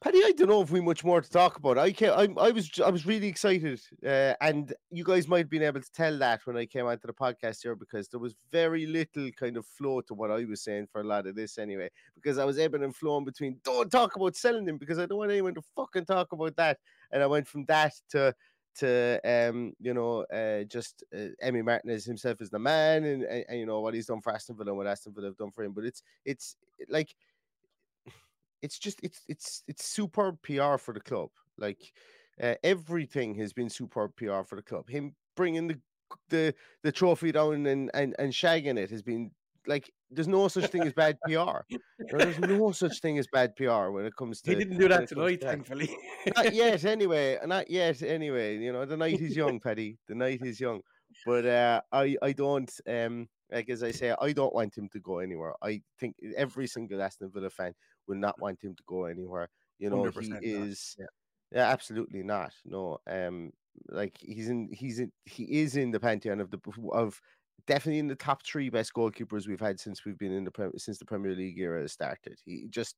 Paddy, 0.00 0.18
I 0.24 0.30
don't 0.30 0.48
know 0.48 0.62
if 0.62 0.70
we 0.70 0.80
much 0.80 1.02
more 1.02 1.20
to 1.20 1.28
talk 1.28 1.56
about. 1.56 1.76
I 1.76 1.90
came, 1.90 2.12
I, 2.12 2.28
I 2.40 2.52
was, 2.52 2.70
I 2.84 2.88
was 2.88 3.04
really 3.04 3.26
excited, 3.26 3.80
uh, 4.06 4.34
and 4.40 4.72
you 4.92 5.02
guys 5.02 5.26
might 5.26 5.38
have 5.38 5.50
been 5.50 5.64
able 5.64 5.80
to 5.80 5.92
tell 5.92 6.16
that 6.18 6.46
when 6.46 6.56
I 6.56 6.66
came 6.66 6.86
onto 6.86 7.08
the 7.08 7.12
podcast 7.12 7.64
here 7.64 7.74
because 7.74 8.06
there 8.06 8.20
was 8.20 8.36
very 8.52 8.86
little 8.86 9.28
kind 9.32 9.56
of 9.56 9.66
flow 9.66 10.00
to 10.02 10.14
what 10.14 10.30
I 10.30 10.44
was 10.44 10.62
saying 10.62 10.86
for 10.92 11.00
a 11.00 11.04
lot 11.04 11.26
of 11.26 11.34
this 11.34 11.58
anyway. 11.58 11.90
Because 12.14 12.38
I 12.38 12.44
was 12.44 12.60
ebbing 12.60 12.84
and 12.84 12.94
flowing 12.94 13.24
between. 13.24 13.58
Don't 13.64 13.90
talk 13.90 14.14
about 14.14 14.36
selling 14.36 14.68
him 14.68 14.78
because 14.78 15.00
I 15.00 15.06
don't 15.06 15.18
want 15.18 15.32
anyone 15.32 15.54
to 15.54 15.62
fucking 15.74 16.04
talk 16.04 16.30
about 16.30 16.54
that. 16.54 16.78
And 17.10 17.20
I 17.20 17.26
went 17.26 17.48
from 17.48 17.64
that 17.64 17.94
to 18.10 18.32
to 18.76 19.18
um 19.24 19.72
you 19.80 19.92
know 19.92 20.24
uh 20.32 20.62
just 20.62 21.02
uh, 21.12 21.30
Emmy 21.40 21.62
Martinez 21.62 22.04
himself 22.04 22.40
as 22.40 22.48
the 22.48 22.60
man 22.60 23.02
and, 23.02 23.24
and, 23.24 23.44
and 23.48 23.58
you 23.58 23.66
know 23.66 23.80
what 23.80 23.94
he's 23.94 24.06
done 24.06 24.20
for 24.20 24.32
Aston 24.32 24.56
Villa 24.56 24.70
and 24.70 24.76
what 24.78 24.86
Aston 24.86 25.12
Villa 25.12 25.26
have 25.26 25.36
done 25.36 25.50
for 25.50 25.64
him. 25.64 25.72
But 25.72 25.84
it's 25.84 26.04
it's 26.24 26.56
like 26.88 27.16
it's 28.62 28.78
just 28.78 29.00
it's 29.02 29.22
it's 29.28 29.62
it's 29.66 29.84
superb 29.84 30.40
PR 30.42 30.76
for 30.76 30.94
the 30.94 31.00
club. 31.00 31.30
Like 31.58 31.92
uh, 32.42 32.54
everything 32.62 33.34
has 33.36 33.52
been 33.52 33.68
superb 33.68 34.16
PR 34.16 34.42
for 34.42 34.56
the 34.56 34.62
club. 34.62 34.88
Him 34.88 35.14
bringing 35.36 35.68
the 35.68 35.80
the 36.30 36.54
the 36.82 36.92
trophy 36.92 37.32
down 37.32 37.66
and 37.66 37.90
and 37.94 38.14
and 38.18 38.32
shagging 38.32 38.78
it 38.78 38.90
has 38.90 39.02
been 39.02 39.30
like 39.66 39.92
there's 40.10 40.28
no 40.28 40.48
such 40.48 40.70
thing 40.70 40.82
as 40.82 40.94
bad 40.94 41.18
PR. 41.26 41.60
There's 41.98 42.38
no 42.38 42.72
such 42.72 43.00
thing 43.00 43.18
as 43.18 43.26
bad 43.30 43.54
PR 43.56 43.90
when 43.90 44.06
it 44.06 44.16
comes 44.16 44.40
to. 44.42 44.50
He 44.50 44.56
didn't 44.56 44.78
do 44.78 44.88
that 44.88 45.00
comes 45.00 45.08
to 45.10 45.14
tonight, 45.16 45.42
thankfully. 45.42 45.94
Not 46.34 46.54
yet, 46.54 46.84
anyway. 46.86 47.38
Not 47.44 47.70
yet, 47.70 48.02
anyway. 48.02 48.56
You 48.56 48.72
know, 48.72 48.86
the 48.86 48.96
night 48.96 49.20
is 49.20 49.36
young, 49.36 49.60
Paddy. 49.60 49.98
The 50.08 50.14
night 50.14 50.40
is 50.42 50.58
young. 50.58 50.80
But 51.26 51.44
uh, 51.46 51.80
I, 51.92 52.16
I 52.22 52.32
don't, 52.32 52.70
um, 52.88 53.28
like 53.52 53.68
as 53.68 53.82
I 53.82 53.90
say, 53.90 54.14
I 54.18 54.32
don't 54.32 54.54
want 54.54 54.76
him 54.76 54.88
to 54.90 55.00
go 55.00 55.18
anywhere. 55.18 55.52
I 55.62 55.82
think 55.98 56.16
every 56.36 56.66
single 56.66 57.02
Aston 57.02 57.30
Villa 57.30 57.50
fan 57.50 57.74
will 58.08 58.16
not 58.16 58.40
want 58.40 58.62
him 58.62 58.74
to 58.74 58.82
go 58.86 59.04
anywhere. 59.04 59.48
You 59.78 59.90
know, 59.90 59.98
100% 59.98 60.22
he 60.22 60.30
not, 60.30 60.42
is. 60.42 60.96
yeah. 60.98 61.06
Yeah, 61.50 61.68
absolutely 61.70 62.22
not. 62.22 62.52
No, 62.66 62.98
um, 63.06 63.52
like 63.88 64.18
he's 64.20 64.48
in, 64.48 64.68
he's 64.70 64.98
in, 64.98 65.12
he 65.24 65.44
is 65.44 65.76
in 65.76 65.90
the 65.90 66.00
pantheon 66.00 66.40
of 66.40 66.50
the 66.50 66.58
of 66.92 67.20
definitely 67.66 68.00
in 68.00 68.08
the 68.08 68.14
top 68.16 68.44
three 68.44 68.68
best 68.68 68.92
goalkeepers 68.92 69.46
we've 69.46 69.60
had 69.60 69.80
since 69.80 70.04
we've 70.04 70.18
been 70.18 70.32
in 70.32 70.44
the 70.44 70.72
since 70.76 70.98
the 70.98 71.04
Premier 71.06 71.34
League 71.34 71.58
era 71.58 71.88
started. 71.88 72.38
He 72.44 72.66
just, 72.68 72.96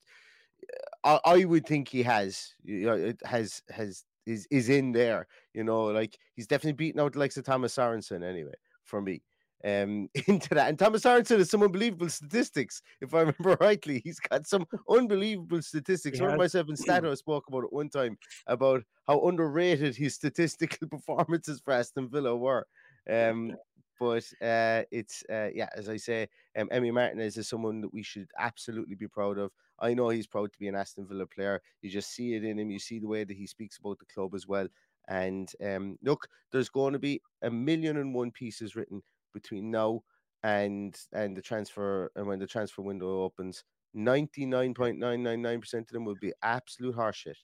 I, 1.05 1.20
I 1.25 1.44
would 1.44 1.66
think 1.66 1.88
he 1.88 2.03
has, 2.03 2.55
you 2.64 2.87
know, 2.87 2.94
it 2.94 3.20
has 3.25 3.62
has 3.68 4.05
is 4.27 4.46
is 4.51 4.68
in 4.68 4.92
there. 4.92 5.27
You 5.55 5.64
know, 5.64 5.85
like 5.85 6.16
he's 6.35 6.46
definitely 6.46 6.73
beaten 6.73 7.01
out 7.01 7.12
the 7.12 7.18
likes 7.20 7.37
of 7.37 7.44
Thomas 7.44 7.77
Sorensen 7.77 8.25
anyway 8.25 8.55
for 8.85 9.01
me. 9.01 9.23
Um, 9.64 10.09
into 10.27 10.55
that, 10.55 10.68
and 10.68 10.79
Thomas 10.79 11.03
Sorensen 11.03 11.38
has 11.38 11.51
some 11.51 11.62
unbelievable 11.62 12.09
statistics. 12.09 12.83
If 13.01 13.14
I 13.14 13.20
remember 13.20 13.57
rightly, 13.61 14.01
he's 14.05 14.20
got 14.20 14.46
some 14.46 14.66
unbelievable 14.88 15.62
statistics. 15.62 16.18
I 16.18 16.25
remember 16.25 16.44
myself 16.44 16.68
and 16.68 16.79
Stato 16.79 17.14
spoke 17.14 17.44
about 17.49 17.64
it 17.64 17.73
one 17.73 17.90
time 17.90 18.16
about 18.46 18.83
how 19.07 19.20
underrated 19.27 19.96
his 19.96 20.14
statistical 20.20 20.88
performances 20.88 21.61
for 21.61 21.73
Aston 21.73 22.09
Villa 22.09 22.37
were. 22.37 22.66
Um, 23.09 23.57
but 23.99 24.25
uh, 24.40 24.83
it's 24.90 25.23
uh, 25.31 25.49
yeah, 25.55 25.68
as 25.77 25.90
I 25.90 25.99
say, 25.99 26.27
um, 26.59 26.68
Emmy 26.70 26.90
Martinez 26.90 27.37
is 27.37 27.49
someone 27.49 27.83
that 27.83 27.92
we 27.92 28.03
should 28.03 28.31
absolutely 28.38 28.94
be 28.94 29.09
proud 29.09 29.37
of. 29.37 29.51
I 29.79 29.92
know 29.92 30.09
he's 30.09 30.27
proud 30.27 30.53
to 30.53 30.59
be 30.59 30.68
an 30.68 30.75
Aston 30.75 31.07
Villa 31.07 31.27
player. 31.27 31.61
You 31.83 31.90
just 31.90 32.14
see 32.14 32.35
it 32.35 32.44
in 32.44 32.59
him. 32.59 32.70
You 32.70 32.79
see 32.79 32.99
the 32.99 33.09
way 33.09 33.25
that 33.25 33.37
he 33.37 33.46
speaks 33.46 33.79
about 33.79 33.99
the 33.99 34.07
club 34.07 34.35
as 34.35 34.46
well. 34.46 34.68
And 35.09 35.53
um, 35.62 35.99
look, 36.03 36.29
there's 36.51 36.68
going 36.68 36.94
to 36.94 36.99
be 36.99 37.20
a 37.42 37.51
million 37.51 37.99
and 37.99 38.14
one 38.14 38.31
pieces 38.31 38.75
written 38.77 39.03
between 39.33 39.71
now 39.71 40.03
and 40.43 40.99
and 41.12 41.37
the 41.37 41.43
transfer 41.43 42.11
and 42.16 42.27
when 42.27 42.38
the 42.38 42.47
transfer 42.47 42.83
window 42.83 43.23
opens. 43.23 43.64
Ninety 43.93 44.47
nine 44.47 44.75
point 44.75 44.99
nine 44.99 45.23
nine 45.23 45.43
nine 45.43 45.61
percent 45.61 45.88
of 45.88 45.93
them 45.93 46.05
will 46.05 46.16
be 46.21 46.33
absolute 46.43 46.97
horseshit. 46.97 47.37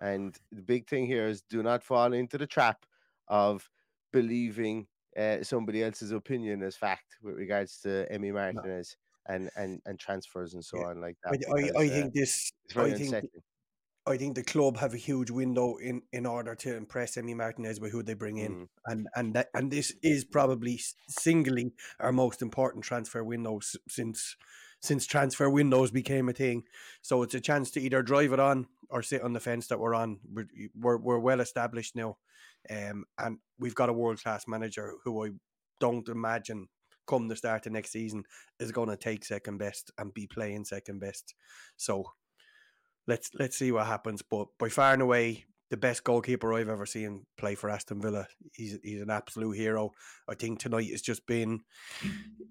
And 0.00 0.36
the 0.52 0.62
big 0.62 0.88
thing 0.88 1.06
here 1.06 1.26
is 1.26 1.42
do 1.42 1.62
not 1.62 1.82
fall 1.82 2.12
into 2.12 2.36
the 2.36 2.46
trap 2.46 2.84
of 3.28 3.68
believing 4.12 4.86
uh, 5.16 5.42
somebody 5.42 5.82
else's 5.82 6.12
opinion 6.12 6.62
as 6.62 6.76
fact 6.76 7.16
with 7.22 7.36
regards 7.36 7.80
to 7.82 8.10
Emmy 8.10 8.32
Martinez 8.32 8.96
and, 9.26 9.50
and, 9.56 9.80
and 9.86 9.98
transfers 9.98 10.54
and 10.54 10.64
so 10.64 10.78
Yeah. 10.78 10.86
on 10.86 11.00
like 11.00 11.16
that. 11.22 11.34
I, 11.34 11.36
because, 11.36 11.70
I 11.76 11.86
uh, 11.86 11.88
think 11.88 12.14
this. 12.14 12.52
I 12.76 12.92
think. 12.92 13.24
I 14.06 14.16
think 14.18 14.34
the 14.34 14.42
club 14.42 14.76
have 14.78 14.92
a 14.92 14.98
huge 14.98 15.30
window 15.30 15.76
in, 15.76 16.02
in 16.12 16.26
order 16.26 16.54
to 16.56 16.76
impress 16.76 17.16
Emmy 17.16 17.32
Martinez 17.34 17.80
with 17.80 17.92
who 17.92 18.02
they 18.02 18.14
bring 18.14 18.36
in, 18.36 18.52
Mm. 18.52 18.68
and 18.86 19.08
and 19.14 19.34
that 19.34 19.48
and 19.54 19.70
this 19.70 19.94
is 20.02 20.24
probably 20.24 20.78
singly 21.08 21.72
our 21.98 22.12
most 22.12 22.42
important 22.42 22.84
transfer 22.84 23.24
window 23.24 23.60
since 23.88 24.36
since 24.80 25.06
transfer 25.06 25.48
windows 25.48 25.90
became 25.90 26.28
a 26.28 26.34
thing. 26.34 26.64
So 27.00 27.22
it's 27.22 27.34
a 27.34 27.40
chance 27.40 27.70
to 27.72 27.80
either 27.80 28.02
drive 28.02 28.32
it 28.34 28.40
on 28.40 28.66
or 28.90 29.02
sit 29.02 29.22
on 29.22 29.32
the 29.32 29.40
fence 29.40 29.68
that 29.68 29.80
we're 29.80 29.94
on. 29.94 30.18
We're 30.30 30.48
we're, 30.78 30.98
we're 30.98 31.18
well 31.18 31.40
established 31.40 31.96
now, 31.96 32.18
um, 32.68 33.06
and 33.18 33.38
we've 33.58 33.74
got 33.74 33.88
a 33.88 33.94
world 33.94 34.22
class 34.22 34.46
manager 34.46 34.92
who 35.04 35.24
I 35.26 35.30
don't 35.80 36.08
imagine 36.08 36.68
come 37.06 37.28
the 37.28 37.36
start 37.36 37.66
of 37.66 37.72
next 37.72 37.92
season 37.92 38.24
is 38.58 38.72
going 38.72 38.88
to 38.88 38.96
take 38.96 39.24
second 39.24 39.58
best 39.58 39.90
and 39.98 40.12
be 40.14 40.26
playing 40.26 40.64
second 40.64 41.00
best. 41.00 41.34
So 41.76 42.04
let's 43.06 43.30
let's 43.34 43.56
see 43.56 43.72
what 43.72 43.86
happens. 43.86 44.22
But 44.22 44.48
by 44.58 44.68
far 44.68 44.92
and 44.92 45.02
away, 45.02 45.44
the 45.70 45.76
best 45.76 46.04
goalkeeper 46.04 46.52
I've 46.54 46.68
ever 46.68 46.86
seen 46.86 47.26
play 47.36 47.54
for 47.54 47.70
Aston 47.70 48.00
Villa. 48.00 48.26
He's 48.52 48.78
he's 48.82 49.02
an 49.02 49.10
absolute 49.10 49.56
hero. 49.56 49.92
I 50.28 50.34
think 50.34 50.58
tonight 50.58 50.90
has 50.90 51.02
just 51.02 51.26
been, 51.26 51.60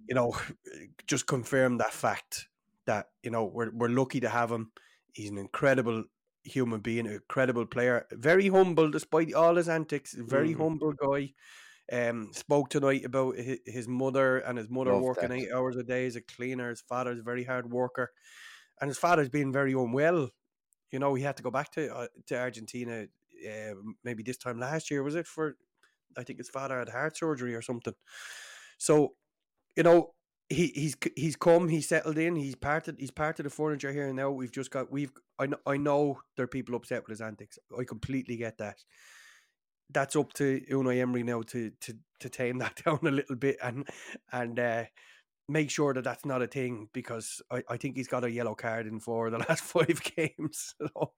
you 0.07 0.15
know, 0.15 0.35
just 1.07 1.27
confirmed 1.27 1.79
that 1.79 1.93
fact 1.93 2.47
that 2.85 3.07
you 3.21 3.31
know 3.31 3.45
we're 3.45 3.71
we're 3.73 3.89
lucky 3.89 4.19
to 4.21 4.29
have 4.29 4.51
him. 4.51 4.71
He's 5.13 5.29
an 5.29 5.37
incredible 5.37 6.05
human 6.43 6.81
being, 6.81 7.07
an 7.07 7.13
incredible 7.13 7.65
player, 7.65 8.05
very 8.11 8.49
humble 8.49 8.89
despite 8.91 9.33
all 9.33 9.55
his 9.55 9.69
antics. 9.69 10.13
Very 10.13 10.53
Mhm. 10.53 10.57
humble 10.57 10.93
guy. 10.93 11.33
Um, 11.91 12.31
spoke 12.33 12.69
tonight 12.69 13.03
about 13.05 13.35
his, 13.37 13.59
his 13.65 13.87
mother 13.87 14.37
and 14.39 14.57
his 14.57 14.69
mother 14.69 14.93
Love 14.93 15.03
working 15.03 15.29
that. 15.29 15.37
eight 15.39 15.51
hours 15.51 15.75
a 15.75 15.83
day 15.83 16.05
as 16.05 16.15
a 16.15 16.21
cleaner. 16.21 16.69
His 16.69 16.81
father's 16.81 17.19
a 17.19 17.23
very 17.23 17.43
hard 17.43 17.69
worker, 17.71 18.11
and 18.81 18.89
his 18.89 18.97
father's 18.97 19.29
been 19.29 19.51
very 19.53 19.73
unwell. 19.73 20.29
You 20.93 20.99
know, 20.99 21.15
he 21.15 21.23
had 21.23 21.35
to 21.37 21.43
go 21.43 21.49
back 21.49 21.71
to 21.71 21.93
uh, 21.93 22.07
to 22.27 22.37
Argentina. 22.37 23.07
Uh, 23.45 23.73
maybe 24.03 24.21
this 24.21 24.37
time 24.37 24.59
last 24.59 24.91
year 24.91 25.01
was 25.01 25.15
it 25.15 25.25
for? 25.25 25.57
I 26.15 26.23
think 26.23 26.37
his 26.37 26.49
father 26.49 26.77
had 26.77 26.89
heart 26.89 27.17
surgery 27.17 27.55
or 27.55 27.63
something. 27.63 27.95
So, 28.77 29.15
you 29.75 29.81
know, 29.81 30.13
he 30.49 30.67
he's 30.67 30.95
he's 31.15 31.35
come, 31.35 31.67
he's 31.67 31.89
settled 31.89 32.19
in, 32.19 32.35
he's 32.35 32.55
part 32.55 32.87
of 32.87 32.97
he's 32.99 33.09
part 33.09 33.39
of 33.39 33.45
the 33.45 33.49
furniture 33.49 33.91
here 33.91 34.05
and 34.05 34.15
now. 34.15 34.29
We've 34.29 34.51
just 34.51 34.69
got 34.69 34.91
we've 34.91 35.11
I 35.39 35.47
know 35.47 35.57
I 35.65 35.77
know 35.77 36.19
there 36.37 36.43
are 36.43 36.47
people 36.47 36.75
upset 36.75 37.01
with 37.01 37.09
his 37.09 37.21
antics. 37.21 37.57
I 37.77 37.85
completely 37.85 38.37
get 38.37 38.59
that. 38.59 38.77
That's 39.89 40.15
up 40.15 40.31
to 40.33 40.61
Unai 40.69 41.01
Emery 41.01 41.23
now 41.23 41.41
to 41.41 41.71
to 41.71 41.95
to 42.19 42.29
tame 42.29 42.59
that 42.59 42.75
down 42.85 42.99
a 43.01 43.09
little 43.09 43.35
bit 43.35 43.57
and 43.63 43.87
and 44.31 44.59
uh, 44.59 44.83
make 45.49 45.69
sure 45.69 45.93
that 45.93 46.03
that's 46.03 46.25
not 46.25 46.41
a 46.41 46.47
thing 46.47 46.89
because 46.93 47.41
I, 47.51 47.63
I 47.69 47.77
think 47.77 47.97
he's 47.97 48.07
got 48.07 48.23
a 48.23 48.31
yellow 48.31 48.55
card 48.55 48.87
in 48.87 48.99
four 48.99 49.27
of 49.27 49.33
the 49.33 49.39
last 49.49 49.63
five 49.63 50.01
games. 50.15 50.75
so, 50.79 51.11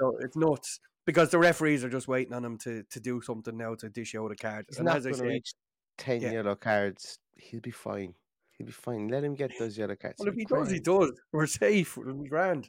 so 0.00 0.16
it's 0.20 0.36
nuts 0.36 0.80
because 1.06 1.30
the 1.30 1.38
referees 1.38 1.84
are 1.84 1.90
just 1.90 2.08
waiting 2.08 2.32
on 2.32 2.44
him 2.44 2.58
to 2.58 2.84
to 2.90 3.00
do 3.00 3.20
something 3.20 3.56
now 3.56 3.74
to 3.76 3.88
dish 3.88 4.14
out 4.14 4.32
a 4.32 4.36
card. 4.36 4.66
He's 4.68 4.78
and 4.78 4.86
not 4.86 4.96
as 4.96 5.06
I 5.06 5.10
going 5.10 5.22
to 5.22 5.28
say, 5.28 5.32
reach 5.34 5.54
10 5.98 6.20
yeah. 6.20 6.32
yellow 6.32 6.54
cards. 6.54 7.18
He'll 7.36 7.60
be 7.60 7.70
fine. 7.70 8.14
He'll 8.56 8.66
be 8.66 8.72
fine. 8.72 9.08
Let 9.08 9.24
him 9.24 9.34
get 9.34 9.52
those 9.58 9.76
yellow 9.76 9.96
cards. 9.96 10.16
well, 10.18 10.28
if 10.28 10.34
He'll 10.34 10.58
does, 10.58 10.70
he 10.70 10.80
does. 10.80 11.12
We're 11.32 11.46
safe. 11.46 11.96
We're 11.96 12.12
grand. 12.28 12.68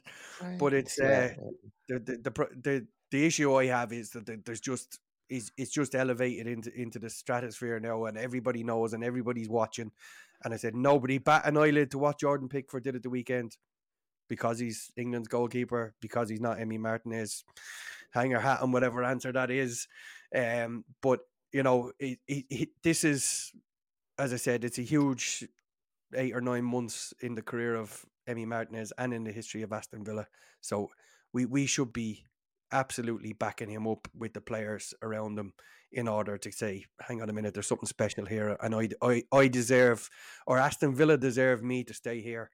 But 0.58 0.74
it's 0.74 0.98
yeah. 1.00 1.34
uh, 1.38 1.50
the, 1.88 1.98
the 1.98 2.16
the 2.16 2.48
the 2.62 2.86
the 3.10 3.26
issue 3.26 3.54
I 3.54 3.66
have 3.66 3.92
is 3.92 4.10
that 4.10 4.26
the- 4.26 4.40
there's 4.44 4.60
just 4.60 4.98
is 5.30 5.50
it's 5.56 5.70
just 5.70 5.94
elevated 5.94 6.46
into 6.46 6.72
into 6.74 6.98
the 6.98 7.10
stratosphere 7.10 7.80
now, 7.80 8.04
and 8.06 8.18
everybody 8.18 8.62
knows, 8.62 8.92
and 8.92 9.04
everybody's 9.04 9.48
watching. 9.48 9.90
And 10.44 10.52
I 10.52 10.56
said 10.56 10.74
nobody 10.74 11.18
bat 11.18 11.46
an 11.46 11.56
eyelid 11.56 11.90
to 11.92 11.98
what 11.98 12.20
Jordan 12.20 12.48
Pickford 12.48 12.84
did 12.84 12.96
at 12.96 13.02
the 13.02 13.10
weekend 13.10 13.56
because 14.28 14.58
he's 14.58 14.90
England's 14.96 15.28
goalkeeper, 15.28 15.94
because 16.00 16.28
he's 16.28 16.40
not 16.40 16.60
Emmy 16.60 16.78
Martinez. 16.78 17.44
Hang 18.12 18.30
your 18.30 18.40
hat 18.40 18.60
on 18.60 18.72
whatever 18.72 19.04
answer 19.04 19.32
that 19.32 19.50
is. 19.50 19.86
Um, 20.34 20.84
but 21.02 21.20
you 21.52 21.62
know, 21.62 21.92
it, 21.98 22.18
it, 22.26 22.44
it, 22.50 22.68
this 22.82 23.04
is, 23.04 23.52
as 24.18 24.32
I 24.32 24.36
said, 24.36 24.64
it's 24.64 24.78
a 24.78 24.82
huge 24.82 25.44
eight 26.14 26.34
or 26.34 26.40
nine 26.40 26.64
months 26.64 27.12
in 27.20 27.34
the 27.34 27.42
career 27.42 27.74
of 27.74 28.04
Emmy 28.26 28.46
Martinez 28.46 28.92
and 28.98 29.12
in 29.12 29.24
the 29.24 29.32
history 29.32 29.62
of 29.62 29.72
Aston 29.72 30.04
Villa. 30.04 30.26
So 30.60 30.90
we 31.32 31.44
we 31.44 31.66
should 31.66 31.92
be 31.92 32.24
absolutely 32.72 33.32
backing 33.32 33.70
him 33.70 33.86
up 33.86 34.08
with 34.16 34.34
the 34.34 34.40
players 34.40 34.94
around 35.02 35.38
him 35.38 35.52
in 35.94 36.08
order 36.08 36.36
to 36.36 36.52
say, 36.52 36.84
hang 37.00 37.22
on 37.22 37.30
a 37.30 37.32
minute, 37.32 37.54
there's 37.54 37.68
something 37.68 37.86
special 37.86 38.26
here, 38.26 38.56
and 38.60 38.74
I 38.74 38.88
I, 39.00 39.22
I 39.32 39.48
deserve, 39.48 40.10
or 40.46 40.58
Aston 40.58 40.94
Villa 40.94 41.16
deserve 41.16 41.62
me 41.62 41.84
to 41.84 41.94
stay 41.94 42.20
here 42.20 42.50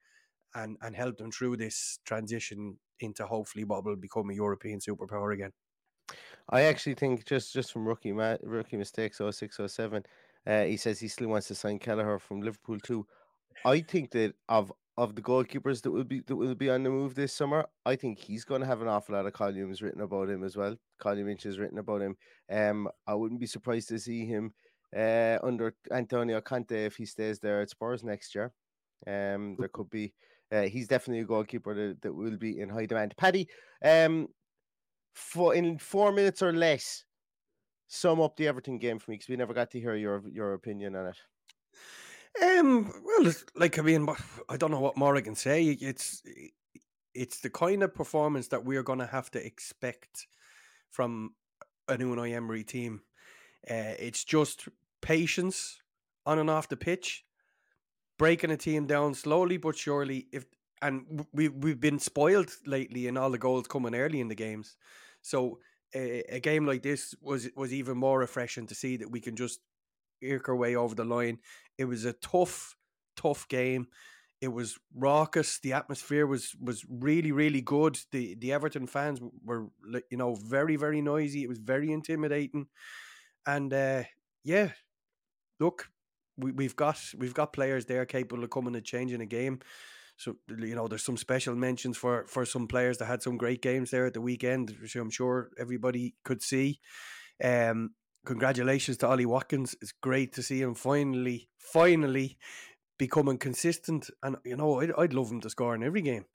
and 0.54 0.76
and 0.82 0.94
help 0.94 1.18
them 1.18 1.30
through 1.30 1.56
this 1.56 1.98
transition 2.04 2.78
into 3.00 3.26
hopefully 3.26 3.64
what 3.64 3.84
will 3.84 3.96
become 3.96 4.30
a 4.30 4.34
European 4.34 4.78
superpower 4.78 5.32
again. 5.32 5.52
I 6.48 6.62
actually 6.62 6.94
think 6.94 7.24
just 7.26 7.52
just 7.52 7.72
from 7.72 7.86
rookie 7.86 8.12
ma- 8.12 8.36
rookie 8.42 8.76
mistakes 8.76 9.18
0607, 9.18 10.04
uh, 10.46 10.64
he 10.64 10.76
says 10.76 11.00
he 11.00 11.08
still 11.08 11.28
wants 11.28 11.48
to 11.48 11.54
sign 11.54 11.78
Kelleher 11.78 12.18
from 12.18 12.42
Liverpool 12.42 12.78
too. 12.78 13.06
I 13.64 13.80
think 13.80 14.10
that 14.12 14.34
of 14.48 14.72
of 15.00 15.14
the 15.14 15.22
goalkeepers 15.22 15.80
that 15.80 15.90
will 15.90 16.04
be 16.04 16.20
that 16.26 16.36
will 16.36 16.54
be 16.54 16.68
on 16.68 16.82
the 16.82 16.90
move 16.90 17.14
this 17.14 17.32
summer, 17.32 17.64
I 17.86 17.96
think 17.96 18.18
he's 18.18 18.44
going 18.44 18.60
to 18.60 18.66
have 18.66 18.82
an 18.82 18.88
awful 18.88 19.14
lot 19.14 19.24
of 19.24 19.32
columns 19.32 19.80
written 19.80 20.02
about 20.02 20.28
him 20.28 20.44
as 20.44 20.58
well. 20.58 20.76
Column 20.98 21.30
inches 21.30 21.58
written 21.58 21.78
about 21.78 22.02
him. 22.02 22.16
Um, 22.52 22.86
I 23.06 23.14
wouldn't 23.14 23.40
be 23.40 23.46
surprised 23.46 23.88
to 23.88 23.98
see 23.98 24.26
him 24.26 24.52
uh, 24.94 25.38
under 25.42 25.74
Antonio 25.90 26.42
Conte 26.42 26.84
if 26.84 26.96
he 26.96 27.06
stays 27.06 27.38
there 27.38 27.62
at 27.62 27.70
Spurs 27.70 28.04
next 28.04 28.34
year. 28.34 28.52
Um, 29.06 29.56
there 29.58 29.68
could 29.68 29.88
be. 29.88 30.12
Uh, 30.52 30.62
he's 30.62 30.88
definitely 30.88 31.22
a 31.22 31.24
goalkeeper 31.24 31.74
that, 31.74 32.02
that 32.02 32.12
will 32.12 32.36
be 32.36 32.60
in 32.60 32.68
high 32.68 32.84
demand. 32.84 33.14
Paddy, 33.16 33.48
um, 33.82 34.28
for 35.14 35.54
in 35.54 35.78
four 35.78 36.12
minutes 36.12 36.42
or 36.42 36.52
less, 36.52 37.04
sum 37.88 38.20
up 38.20 38.36
the 38.36 38.48
Everton 38.48 38.76
game 38.76 38.98
for 38.98 39.10
me 39.10 39.14
because 39.16 39.30
we 39.30 39.36
never 39.36 39.54
got 39.54 39.70
to 39.70 39.80
hear 39.80 39.94
your 39.94 40.22
your 40.30 40.52
opinion 40.52 40.94
on 40.94 41.06
it. 41.06 41.16
Um, 42.42 42.92
well, 43.04 43.32
like 43.56 43.78
I 43.78 43.82
mean, 43.82 44.08
I 44.48 44.56
don't 44.56 44.70
know 44.70 44.80
what 44.80 44.96
more 44.96 45.16
I 45.16 45.20
can 45.20 45.34
say. 45.34 45.64
It's 45.64 46.22
it's 47.14 47.40
the 47.40 47.50
kind 47.50 47.82
of 47.82 47.94
performance 47.94 48.48
that 48.48 48.64
we're 48.64 48.82
going 48.82 49.00
to 49.00 49.06
have 49.06 49.30
to 49.32 49.44
expect 49.44 50.26
from 50.90 51.34
a 51.88 51.98
new 51.98 52.14
Unai 52.14 52.34
Emery 52.34 52.64
team. 52.64 53.02
Uh, 53.68 53.94
it's 53.98 54.24
just 54.24 54.68
patience 55.02 55.82
on 56.24 56.38
and 56.38 56.48
off 56.48 56.68
the 56.68 56.76
pitch, 56.76 57.24
breaking 58.18 58.50
a 58.50 58.56
team 58.56 58.86
down 58.86 59.14
slowly 59.14 59.56
but 59.56 59.76
surely. 59.76 60.28
If 60.32 60.46
and 60.82 61.26
we 61.32 61.48
we've 61.48 61.80
been 61.80 61.98
spoiled 61.98 62.50
lately 62.64 63.06
in 63.06 63.16
all 63.16 63.30
the 63.30 63.38
goals 63.38 63.66
coming 63.66 63.94
early 63.94 64.20
in 64.20 64.28
the 64.28 64.34
games, 64.34 64.76
so 65.20 65.58
a 65.94 66.40
game 66.40 66.66
like 66.66 66.82
this 66.82 67.14
was 67.20 67.48
was 67.56 67.72
even 67.72 67.98
more 67.98 68.20
refreshing 68.20 68.66
to 68.68 68.74
see 68.74 68.96
that 68.96 69.10
we 69.10 69.20
can 69.20 69.36
just 69.36 69.60
our 70.48 70.56
way 70.56 70.76
over 70.76 70.94
the 70.94 71.04
line. 71.04 71.38
It 71.78 71.84
was 71.84 72.04
a 72.04 72.12
tough, 72.12 72.76
tough 73.16 73.48
game. 73.48 73.88
It 74.40 74.48
was 74.48 74.78
raucous. 74.94 75.58
The 75.58 75.74
atmosphere 75.74 76.26
was 76.26 76.56
was 76.60 76.84
really, 76.88 77.32
really 77.32 77.60
good. 77.60 77.98
The 78.10 78.34
the 78.36 78.52
Everton 78.52 78.86
fans 78.86 79.20
were, 79.44 79.66
you 80.10 80.16
know, 80.16 80.34
very, 80.34 80.76
very 80.76 81.02
noisy. 81.02 81.42
It 81.42 81.48
was 81.48 81.58
very 81.58 81.92
intimidating, 81.92 82.66
and 83.46 83.72
uh, 83.72 84.04
yeah, 84.42 84.70
look, 85.58 85.90
we 86.38 86.52
we've 86.52 86.76
got 86.76 86.98
we've 87.18 87.34
got 87.34 87.52
players 87.52 87.84
there 87.84 88.06
capable 88.06 88.42
of 88.42 88.50
coming 88.50 88.74
and 88.74 88.84
changing 88.84 89.20
a 89.20 89.26
game. 89.26 89.60
So 90.16 90.36
you 90.48 90.74
know, 90.74 90.86
there's 90.88 91.04
some 91.04 91.16
special 91.16 91.54
mentions 91.54 91.96
for 91.96 92.26
for 92.26 92.44
some 92.44 92.66
players 92.66 92.98
that 92.98 93.06
had 93.06 93.22
some 93.22 93.36
great 93.36 93.62
games 93.62 93.90
there 93.90 94.06
at 94.06 94.14
the 94.14 94.20
weekend, 94.20 94.76
which 94.80 94.96
I'm 94.96 95.10
sure 95.10 95.50
everybody 95.58 96.14
could 96.24 96.42
see. 96.42 96.80
Um, 97.42 97.94
congratulations 98.24 98.96
to 98.98 99.08
Ollie 99.08 99.26
Watkins. 99.26 99.74
It's 99.80 99.92
great 99.92 100.32
to 100.34 100.42
see 100.42 100.60
him 100.60 100.74
finally, 100.74 101.48
finally 101.58 102.38
becoming 102.98 103.38
consistent. 103.38 104.10
And 104.22 104.36
you 104.44 104.56
know, 104.56 104.80
I'd, 104.80 104.92
I'd 104.96 105.12
love 105.12 105.30
him 105.30 105.40
to 105.42 105.50
score 105.50 105.74
in 105.74 105.82
every 105.82 106.02
game 106.02 106.26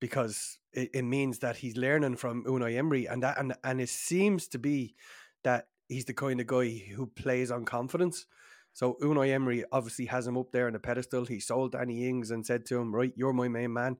because 0.00 0.58
it, 0.72 0.90
it 0.94 1.02
means 1.02 1.38
that 1.40 1.56
he's 1.56 1.76
learning 1.76 2.16
from 2.16 2.44
Unai 2.44 2.76
Emery, 2.76 3.06
and 3.06 3.22
that 3.22 3.38
and 3.38 3.54
and 3.64 3.80
it 3.80 3.88
seems 3.88 4.48
to 4.48 4.58
be 4.58 4.94
that 5.42 5.68
he's 5.88 6.04
the 6.04 6.14
kind 6.14 6.40
of 6.40 6.46
guy 6.46 6.82
who 6.94 7.06
plays 7.06 7.50
on 7.50 7.64
confidence. 7.64 8.26
So 8.72 8.98
Unai 9.00 9.30
Emery 9.30 9.64
obviously 9.72 10.04
has 10.06 10.26
him 10.26 10.36
up 10.36 10.52
there 10.52 10.66
on 10.66 10.74
the 10.74 10.78
pedestal. 10.78 11.24
He 11.24 11.40
sold 11.40 11.72
Danny 11.72 12.06
Ings 12.06 12.30
and 12.30 12.44
said 12.44 12.66
to 12.66 12.78
him, 12.78 12.94
"Right, 12.94 13.12
you're 13.16 13.32
my 13.32 13.48
main 13.48 13.72
man. 13.72 13.96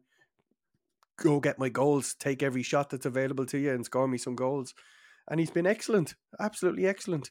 Go 1.17 1.41
get 1.41 1.59
my 1.59 1.71
goals. 1.71 2.15
Take 2.15 2.43
every 2.43 2.63
shot 2.63 2.91
that's 2.91 3.07
available 3.07 3.47
to 3.47 3.59
you 3.59 3.73
and 3.73 3.85
score 3.85 4.07
me 4.07 4.19
some 4.19 4.37
goals." 4.37 4.75
And 5.29 5.41
he's 5.41 5.51
been 5.51 5.67
excellent, 5.67 6.15
absolutely 6.41 6.87
excellent. 6.87 7.31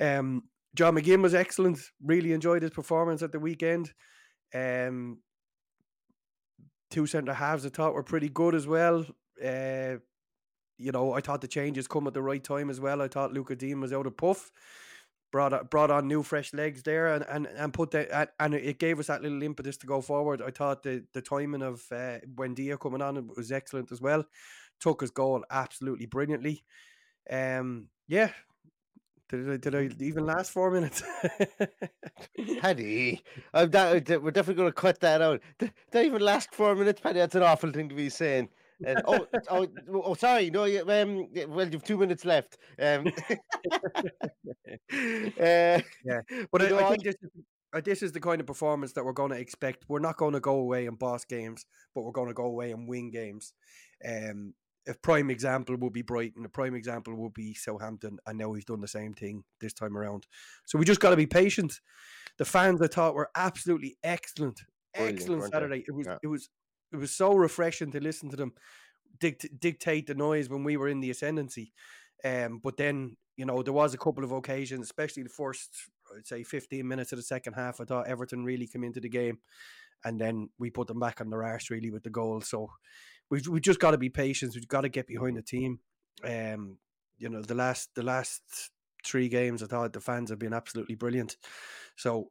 Um, 0.00 0.44
John 0.74 0.94
McGinn 0.94 1.22
was 1.22 1.34
excellent. 1.34 1.80
Really 2.02 2.32
enjoyed 2.32 2.62
his 2.62 2.70
performance 2.70 3.22
at 3.22 3.32
the 3.32 3.40
weekend. 3.40 3.92
Um, 4.54 5.18
two 6.90 7.06
centre 7.06 7.34
halves 7.34 7.66
I 7.66 7.68
thought 7.70 7.94
were 7.94 8.02
pretty 8.02 8.28
good 8.28 8.54
as 8.54 8.66
well. 8.66 9.04
Uh, 9.44 9.96
you 10.78 10.92
know, 10.92 11.12
I 11.12 11.20
thought 11.20 11.40
the 11.40 11.48
changes 11.48 11.88
come 11.88 12.06
at 12.06 12.14
the 12.14 12.22
right 12.22 12.42
time 12.42 12.70
as 12.70 12.80
well. 12.80 13.02
I 13.02 13.08
thought 13.08 13.32
Luca 13.32 13.56
Digne 13.56 13.80
was 13.80 13.92
out 13.92 14.06
of 14.06 14.16
puff, 14.16 14.50
brought 15.32 15.70
brought 15.70 15.90
on 15.90 16.06
new 16.06 16.22
fresh 16.22 16.54
legs 16.54 16.82
there, 16.82 17.08
and 17.08 17.24
and 17.28 17.46
and 17.46 17.72
put 17.72 17.90
that 17.90 18.34
and 18.38 18.54
it 18.54 18.78
gave 18.78 19.00
us 19.00 19.08
that 19.08 19.22
little 19.22 19.42
impetus 19.42 19.76
to 19.78 19.86
go 19.86 20.00
forward. 20.00 20.40
I 20.40 20.50
thought 20.50 20.82
the 20.82 21.04
the 21.12 21.22
timing 21.22 21.62
of 21.62 21.82
uh, 21.90 22.18
Buendia 22.34 22.78
coming 22.78 23.02
on 23.02 23.28
was 23.36 23.50
excellent 23.50 23.90
as 23.90 24.00
well. 24.00 24.24
Took 24.80 25.00
his 25.00 25.10
goal 25.10 25.44
absolutely 25.50 26.06
brilliantly. 26.06 26.64
Um, 27.30 27.88
yeah. 28.06 28.30
Did 29.28 29.50
I, 29.50 29.56
did 29.58 29.74
I 29.74 29.90
even 30.02 30.24
last 30.24 30.52
four 30.52 30.70
minutes? 30.70 31.02
Paddy, 32.60 33.22
I'm 33.52 33.70
that, 33.72 34.22
we're 34.22 34.30
definitely 34.30 34.54
going 34.54 34.70
to 34.70 34.72
cut 34.72 35.00
that 35.00 35.20
out. 35.20 35.42
Did 35.58 35.72
that 35.90 36.06
even 36.06 36.22
last 36.22 36.54
four 36.54 36.74
minutes, 36.74 37.00
Paddy? 37.00 37.18
That's 37.18 37.34
an 37.34 37.42
awful 37.42 37.70
thing 37.70 37.90
to 37.90 37.94
be 37.94 38.08
saying. 38.08 38.48
And, 38.86 39.02
oh, 39.06 39.26
oh, 39.50 39.66
oh, 39.92 40.14
sorry. 40.14 40.50
No, 40.50 40.64
you, 40.64 40.82
um, 40.88 41.28
well, 41.48 41.68
you've 41.68 41.84
two 41.84 41.98
minutes 41.98 42.24
left. 42.24 42.56
Um, 42.80 43.12
uh, 43.30 43.34
yeah, 45.38 45.80
but 46.50 46.62
I, 46.62 46.68
know, 46.68 46.78
I 46.78 46.90
think 46.90 47.04
this 47.04 47.16
is, 47.20 47.30
uh, 47.74 47.80
this 47.80 48.02
is 48.02 48.12
the 48.12 48.20
kind 48.20 48.40
of 48.40 48.46
performance 48.46 48.92
that 48.92 49.04
we're 49.04 49.12
going 49.12 49.32
to 49.32 49.38
expect. 49.38 49.84
We're 49.88 49.98
not 49.98 50.16
going 50.16 50.34
to 50.34 50.40
go 50.40 50.56
away 50.56 50.86
and 50.86 50.98
boss 50.98 51.24
games, 51.24 51.66
but 51.94 52.02
we're 52.02 52.12
going 52.12 52.28
to 52.28 52.34
go 52.34 52.44
away 52.44 52.72
and 52.72 52.88
win 52.88 53.10
games. 53.10 53.52
Um, 54.06 54.54
a 54.88 54.94
prime 54.94 55.30
example 55.30 55.76
would 55.76 55.92
be 55.92 56.02
Brighton. 56.02 56.44
A 56.44 56.48
prime 56.48 56.74
example 56.74 57.14
would 57.16 57.34
be 57.34 57.54
Southampton, 57.54 58.18
and 58.26 58.38
now 58.38 58.48
we've 58.48 58.64
done 58.64 58.80
the 58.80 58.88
same 58.88 59.12
thing 59.14 59.44
this 59.60 59.72
time 59.72 59.96
around. 59.96 60.26
So 60.66 60.78
we 60.78 60.84
just 60.84 61.00
got 61.00 61.10
to 61.10 61.16
be 61.16 61.26
patient. 61.26 61.80
The 62.38 62.44
fans, 62.44 62.80
I 62.80 62.86
thought, 62.86 63.14
were 63.14 63.30
absolutely 63.34 63.96
excellent, 64.02 64.60
Brilliant, 64.94 65.18
excellent 65.20 65.42
they? 65.42 65.48
Saturday. 65.48 65.84
It 65.86 65.94
was, 65.94 66.06
Yeah. 66.06 66.18
it 66.22 66.26
was, 66.28 66.48
it 66.92 66.96
was 66.96 67.14
so 67.14 67.34
refreshing 67.34 67.90
to 67.92 68.00
listen 68.00 68.30
to 68.30 68.36
them 68.36 68.52
dict- 69.20 69.60
dictate 69.60 70.06
the 70.06 70.14
noise 70.14 70.48
when 70.48 70.64
we 70.64 70.76
were 70.76 70.88
in 70.88 71.00
the 71.00 71.10
ascendancy. 71.10 71.72
Um, 72.24 72.60
but 72.62 72.76
then 72.76 73.16
you 73.36 73.44
know 73.44 73.62
there 73.62 73.72
was 73.72 73.94
a 73.94 73.98
couple 73.98 74.24
of 74.24 74.32
occasions, 74.32 74.86
especially 74.86 75.22
the 75.22 75.28
first, 75.28 75.70
I'd 76.16 76.26
say, 76.26 76.42
fifteen 76.42 76.88
minutes 76.88 77.12
of 77.12 77.18
the 77.18 77.22
second 77.22 77.54
half. 77.54 77.80
I 77.80 77.84
thought 77.84 78.08
Everton 78.08 78.44
really 78.44 78.66
came 78.66 78.84
into 78.84 79.00
the 79.00 79.08
game, 79.08 79.38
and 80.04 80.20
then 80.20 80.48
we 80.58 80.70
put 80.70 80.88
them 80.88 80.98
back 80.98 81.20
on 81.20 81.30
their 81.30 81.44
arse 81.44 81.70
really 81.70 81.90
with 81.90 82.02
the 82.02 82.10
goal. 82.10 82.40
So 82.40 82.70
we've 83.30 83.46
we 83.46 83.60
just 83.60 83.80
got 83.80 83.92
to 83.92 83.98
be 83.98 84.10
patient. 84.10 84.54
We've 84.54 84.68
got 84.68 84.82
to 84.82 84.88
get 84.88 85.06
behind 85.06 85.36
the 85.36 85.42
team. 85.42 85.80
Um, 86.24 86.78
you 87.18 87.28
know, 87.28 87.42
the 87.42 87.54
last 87.54 87.90
the 87.94 88.02
last 88.02 88.42
three 89.04 89.28
games, 89.28 89.62
I 89.62 89.66
thought 89.66 89.92
the 89.92 90.00
fans 90.00 90.30
have 90.30 90.38
been 90.38 90.52
absolutely 90.52 90.94
brilliant. 90.94 91.36
So 91.96 92.30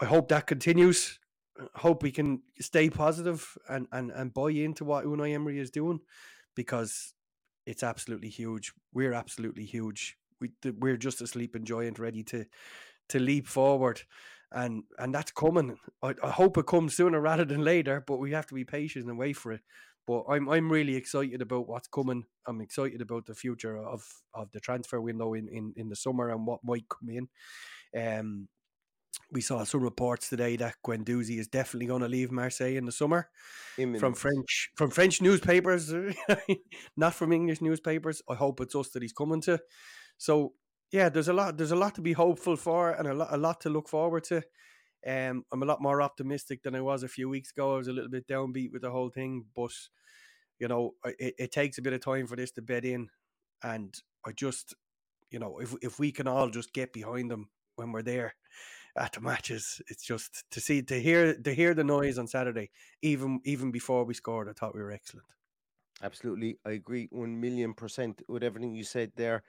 I 0.00 0.04
hope 0.04 0.28
that 0.28 0.46
continues. 0.46 1.18
I 1.58 1.80
hope 1.80 2.02
we 2.02 2.12
can 2.12 2.42
stay 2.60 2.88
positive 2.88 3.56
and, 3.68 3.88
and, 3.90 4.12
and 4.12 4.32
buy 4.32 4.50
into 4.50 4.84
what 4.84 5.04
Unai 5.04 5.34
Emery 5.34 5.58
is 5.58 5.70
doing 5.70 5.98
because 6.54 7.14
it's 7.66 7.82
absolutely 7.82 8.28
huge. 8.28 8.72
We're 8.92 9.12
absolutely 9.12 9.64
huge. 9.64 10.16
We 10.40 10.52
we're 10.78 10.96
just 10.96 11.20
a 11.20 11.26
sleeping 11.26 11.64
giant, 11.64 11.98
ready 11.98 12.22
to 12.24 12.46
to 13.08 13.18
leap 13.18 13.48
forward, 13.48 14.02
and 14.52 14.84
and 14.98 15.12
that's 15.12 15.32
coming. 15.32 15.78
I, 16.00 16.14
I 16.22 16.30
hope 16.30 16.56
it 16.58 16.66
comes 16.66 16.94
sooner 16.94 17.20
rather 17.20 17.44
than 17.44 17.64
later, 17.64 18.04
but 18.06 18.18
we 18.18 18.30
have 18.32 18.46
to 18.46 18.54
be 18.54 18.64
patient 18.64 19.06
and 19.06 19.18
wait 19.18 19.36
for 19.36 19.52
it. 19.52 19.62
But 20.08 20.24
I'm 20.26 20.48
I'm 20.48 20.72
really 20.72 20.96
excited 20.96 21.42
about 21.42 21.68
what's 21.68 21.86
coming. 21.86 22.24
I'm 22.46 22.62
excited 22.62 23.02
about 23.02 23.26
the 23.26 23.34
future 23.34 23.76
of 23.76 24.02
of 24.32 24.50
the 24.52 24.58
transfer 24.58 25.02
window 25.02 25.34
in 25.34 25.48
in, 25.48 25.74
in 25.76 25.90
the 25.90 25.96
summer 25.96 26.30
and 26.30 26.46
what 26.46 26.64
might 26.64 26.86
come 26.88 27.10
in. 27.10 27.28
Um, 27.94 28.48
we 29.30 29.42
saw 29.42 29.64
some 29.64 29.82
reports 29.82 30.30
today 30.30 30.56
that 30.56 30.76
Guendouzi 30.82 31.38
is 31.38 31.48
definitely 31.48 31.88
going 31.88 32.00
to 32.00 32.08
leave 32.08 32.32
Marseille 32.32 32.76
in 32.76 32.86
the 32.86 32.92
summer 32.92 33.28
Imminent. 33.76 34.00
from 34.00 34.14
French 34.14 34.70
from 34.76 34.90
French 34.90 35.20
newspapers, 35.20 35.92
not 36.96 37.12
from 37.12 37.34
English 37.34 37.60
newspapers. 37.60 38.22
I 38.30 38.34
hope 38.34 38.62
it's 38.62 38.74
us 38.74 38.88
that 38.90 39.02
he's 39.02 39.12
coming 39.12 39.42
to. 39.42 39.60
So 40.16 40.54
yeah, 40.90 41.10
there's 41.10 41.28
a 41.28 41.34
lot 41.34 41.58
there's 41.58 41.72
a 41.72 41.76
lot 41.76 41.94
to 41.96 42.00
be 42.00 42.14
hopeful 42.14 42.56
for 42.56 42.92
and 42.92 43.06
a 43.06 43.12
lot 43.12 43.28
a 43.30 43.36
lot 43.36 43.60
to 43.60 43.68
look 43.68 43.90
forward 43.90 44.24
to. 44.24 44.42
Um, 45.06 45.44
I'm 45.52 45.62
a 45.62 45.66
lot 45.66 45.82
more 45.82 46.02
optimistic 46.02 46.62
than 46.62 46.74
I 46.74 46.80
was 46.80 47.02
a 47.02 47.08
few 47.08 47.28
weeks 47.28 47.50
ago. 47.50 47.74
I 47.74 47.78
was 47.78 47.88
a 47.88 47.92
little 47.92 48.10
bit 48.10 48.26
downbeat 48.26 48.72
with 48.72 48.82
the 48.82 48.90
whole 48.90 49.10
thing, 49.10 49.46
but 49.54 49.72
you 50.58 50.68
know, 50.68 50.94
it, 51.04 51.34
it 51.38 51.52
takes 51.52 51.78
a 51.78 51.82
bit 51.82 51.92
of 51.92 52.00
time 52.00 52.26
for 52.26 52.36
this 52.36 52.50
to 52.52 52.62
bed 52.62 52.84
in, 52.84 53.08
and 53.62 53.94
I 54.26 54.32
just, 54.32 54.74
you 55.30 55.38
know, 55.38 55.58
if 55.60 55.74
if 55.82 55.98
we 55.98 56.12
can 56.12 56.28
all 56.28 56.50
just 56.50 56.72
get 56.72 56.92
behind 56.92 57.30
them 57.30 57.50
when 57.76 57.92
we're 57.92 58.02
there 58.02 58.34
at 58.96 59.12
the 59.12 59.20
matches, 59.20 59.80
it's 59.88 60.04
just 60.04 60.44
to 60.50 60.60
see 60.60 60.82
to 60.82 61.00
hear 61.00 61.34
to 61.34 61.54
hear 61.54 61.74
the 61.74 61.84
noise 61.84 62.18
on 62.18 62.26
Saturday, 62.26 62.70
even 63.02 63.40
even 63.44 63.70
before 63.70 64.04
we 64.04 64.14
scored. 64.14 64.48
I 64.48 64.52
thought 64.52 64.74
we 64.74 64.82
were 64.82 64.92
excellent. 64.92 65.26
Absolutely, 66.02 66.58
I 66.64 66.70
agree 66.72 67.08
one 67.10 67.40
million 67.40 67.74
percent 67.74 68.22
with 68.28 68.42
everything 68.42 68.74
you 68.74 68.84
said 68.84 69.12
there. 69.16 69.42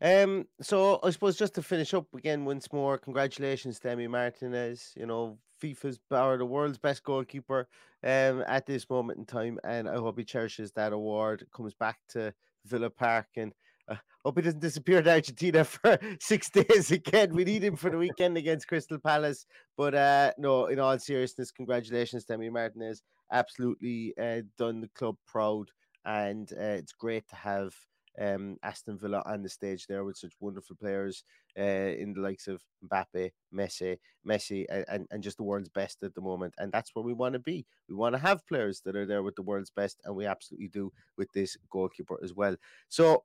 Um, 0.00 0.46
so 0.60 0.98
I 1.02 1.10
suppose 1.10 1.36
just 1.36 1.54
to 1.54 1.62
finish 1.62 1.94
up 1.94 2.06
again 2.14 2.44
once 2.44 2.72
more, 2.72 2.98
congratulations 2.98 3.78
to 3.80 3.88
Emi 3.88 4.08
Martinez. 4.08 4.92
You 4.96 5.06
know, 5.06 5.38
FIFA's 5.62 5.98
or 6.10 6.36
the 6.36 6.44
world's 6.44 6.78
best 6.78 7.04
goalkeeper 7.04 7.68
um 8.02 8.44
at 8.46 8.66
this 8.66 8.88
moment 8.90 9.18
in 9.18 9.24
time, 9.24 9.58
and 9.64 9.88
I 9.88 9.94
hope 9.94 10.18
he 10.18 10.24
cherishes 10.24 10.72
that 10.72 10.92
award. 10.92 11.46
Comes 11.54 11.74
back 11.74 11.98
to 12.10 12.32
Villa 12.66 12.90
Park 12.90 13.26
and. 13.36 13.52
Uh, 13.86 13.96
hope 14.24 14.38
he 14.38 14.42
doesn't 14.42 14.60
disappear 14.60 15.02
to 15.02 15.10
Argentina 15.10 15.62
for 15.64 15.98
six 16.18 16.48
days 16.50 16.90
again. 16.90 17.34
We 17.34 17.44
need 17.44 17.62
him 17.62 17.76
for 17.76 17.90
the 17.90 17.98
weekend 17.98 18.38
against 18.38 18.66
Crystal 18.66 18.98
Palace. 18.98 19.44
But 19.76 19.94
uh, 19.94 20.32
no, 20.38 20.68
in 20.68 20.78
all 20.78 20.98
seriousness, 20.98 21.50
congratulations 21.50 22.24
to 22.24 22.38
Emi 22.38 22.50
Martinez. 22.50 23.02
Absolutely 23.30 24.14
uh, 24.18 24.40
done 24.56 24.80
the 24.80 24.88
club 24.94 25.16
proud, 25.26 25.68
and 26.06 26.50
uh, 26.54 26.78
it's 26.80 26.92
great 26.92 27.28
to 27.28 27.36
have 27.36 27.74
um, 28.20 28.56
Aston 28.62 28.98
Villa 28.98 29.22
on 29.26 29.42
the 29.42 29.48
stage 29.48 29.86
there 29.86 30.04
with 30.04 30.16
such 30.16 30.34
wonderful 30.40 30.76
players 30.76 31.24
uh, 31.58 31.62
in 31.62 32.12
the 32.12 32.20
likes 32.20 32.46
of 32.46 32.62
Mbappe, 32.84 33.30
Messi, 33.54 33.98
Messi, 34.26 34.66
and, 34.88 35.06
and 35.10 35.22
just 35.22 35.36
the 35.36 35.42
world's 35.42 35.68
best 35.68 36.02
at 36.02 36.14
the 36.14 36.20
moment. 36.20 36.54
And 36.58 36.72
that's 36.72 36.94
where 36.94 37.04
we 37.04 37.12
want 37.12 37.34
to 37.34 37.38
be. 37.38 37.66
We 37.88 37.94
want 37.94 38.14
to 38.14 38.20
have 38.20 38.46
players 38.46 38.80
that 38.84 38.96
are 38.96 39.06
there 39.06 39.22
with 39.22 39.36
the 39.36 39.42
world's 39.42 39.70
best, 39.70 40.00
and 40.04 40.14
we 40.14 40.26
absolutely 40.26 40.68
do 40.68 40.92
with 41.16 41.30
this 41.32 41.56
goalkeeper 41.70 42.18
as 42.22 42.34
well. 42.34 42.56
So 42.88 43.22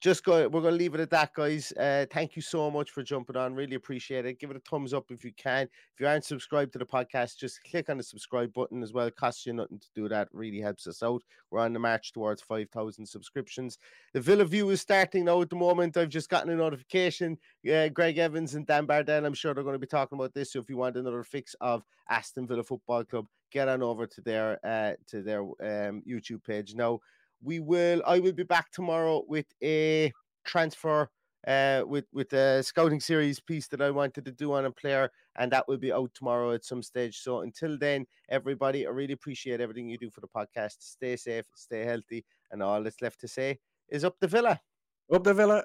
just 0.00 0.24
go 0.24 0.46
we're 0.48 0.60
going 0.60 0.74
to 0.74 0.78
leave 0.78 0.94
it 0.94 1.00
at 1.00 1.10
that 1.10 1.32
guys. 1.34 1.72
Uh 1.72 2.06
thank 2.10 2.36
you 2.36 2.42
so 2.42 2.70
much 2.70 2.90
for 2.90 3.02
jumping 3.02 3.36
on 3.36 3.54
really 3.54 3.76
appreciate 3.76 4.26
it. 4.26 4.38
Give 4.38 4.50
it 4.50 4.56
a 4.56 4.60
thumbs 4.60 4.92
up 4.92 5.06
if 5.10 5.24
you 5.24 5.32
can. 5.36 5.62
If 5.62 6.00
you 6.00 6.06
aren't 6.06 6.24
subscribed 6.24 6.72
to 6.74 6.78
the 6.78 6.86
podcast 6.86 7.38
just 7.38 7.60
click 7.64 7.88
on 7.88 7.96
the 7.96 8.02
subscribe 8.02 8.52
button 8.52 8.82
as 8.82 8.92
well. 8.92 9.06
It 9.06 9.16
costs 9.16 9.46
you 9.46 9.52
nothing 9.52 9.78
to 9.78 9.88
do 9.94 10.08
that 10.08 10.28
really 10.32 10.60
helps 10.60 10.86
us 10.86 11.02
out. 11.02 11.22
We're 11.50 11.60
on 11.60 11.72
the 11.72 11.78
march 11.78 12.12
towards 12.12 12.42
5000 12.42 13.06
subscriptions. 13.06 13.78
The 14.12 14.20
villa 14.20 14.44
view 14.44 14.68
is 14.70 14.80
starting 14.80 15.24
now 15.24 15.40
at 15.42 15.50
the 15.50 15.56
moment. 15.56 15.96
I've 15.96 16.08
just 16.08 16.28
gotten 16.28 16.50
a 16.50 16.56
notification 16.56 17.38
uh, 17.72 17.88
greg 17.88 18.18
evans 18.18 18.54
and 18.54 18.66
dan 18.66 18.86
bardell 18.86 19.24
i'm 19.24 19.34
sure 19.34 19.54
they're 19.54 19.64
going 19.64 19.74
to 19.74 19.78
be 19.78 19.86
talking 19.86 20.18
about 20.18 20.34
this. 20.34 20.52
So 20.52 20.60
if 20.60 20.68
you 20.68 20.76
want 20.76 20.96
another 20.96 21.22
fix 21.22 21.54
of 21.60 21.82
aston 22.08 22.46
villa 22.46 22.62
football 22.62 23.04
club 23.04 23.26
get 23.50 23.68
on 23.68 23.82
over 23.82 24.06
to 24.06 24.20
their 24.20 24.58
uh 24.64 24.94
to 25.06 25.22
their 25.22 25.40
um 25.40 26.02
youtube 26.06 26.44
page. 26.44 26.74
Now 26.74 27.00
we 27.46 27.60
will 27.60 28.02
i 28.06 28.18
will 28.18 28.32
be 28.32 28.42
back 28.42 28.70
tomorrow 28.72 29.24
with 29.28 29.46
a 29.62 30.12
transfer 30.44 31.08
uh 31.46 31.82
with 31.86 32.04
with 32.12 32.28
the 32.30 32.60
scouting 32.62 33.00
series 33.00 33.38
piece 33.40 33.68
that 33.68 33.80
i 33.80 33.90
wanted 33.90 34.24
to 34.24 34.32
do 34.32 34.52
on 34.52 34.64
a 34.64 34.70
player 34.70 35.10
and 35.36 35.52
that 35.52 35.66
will 35.68 35.76
be 35.78 35.92
out 35.92 36.10
tomorrow 36.14 36.52
at 36.52 36.64
some 36.64 36.82
stage. 36.82 37.18
So 37.18 37.40
until 37.40 37.78
then 37.78 38.06
everybody 38.28 38.86
i 38.86 38.90
really 38.90 39.12
appreciate 39.12 39.60
everything 39.60 39.88
you 39.88 39.98
do 39.98 40.10
for 40.10 40.20
the 40.22 40.28
podcast. 40.28 40.76
Stay 40.80 41.16
safe 41.16 41.46
stay 41.54 41.84
healthy 41.84 42.24
and 42.50 42.62
all 42.62 42.82
that's 42.82 43.02
left 43.02 43.20
to 43.20 43.28
say 43.28 43.58
is 43.88 44.04
up 44.04 44.16
the 44.20 44.28
villa. 44.28 44.60
Up 45.12 45.22
the 45.22 45.34
Villa. 45.34 45.64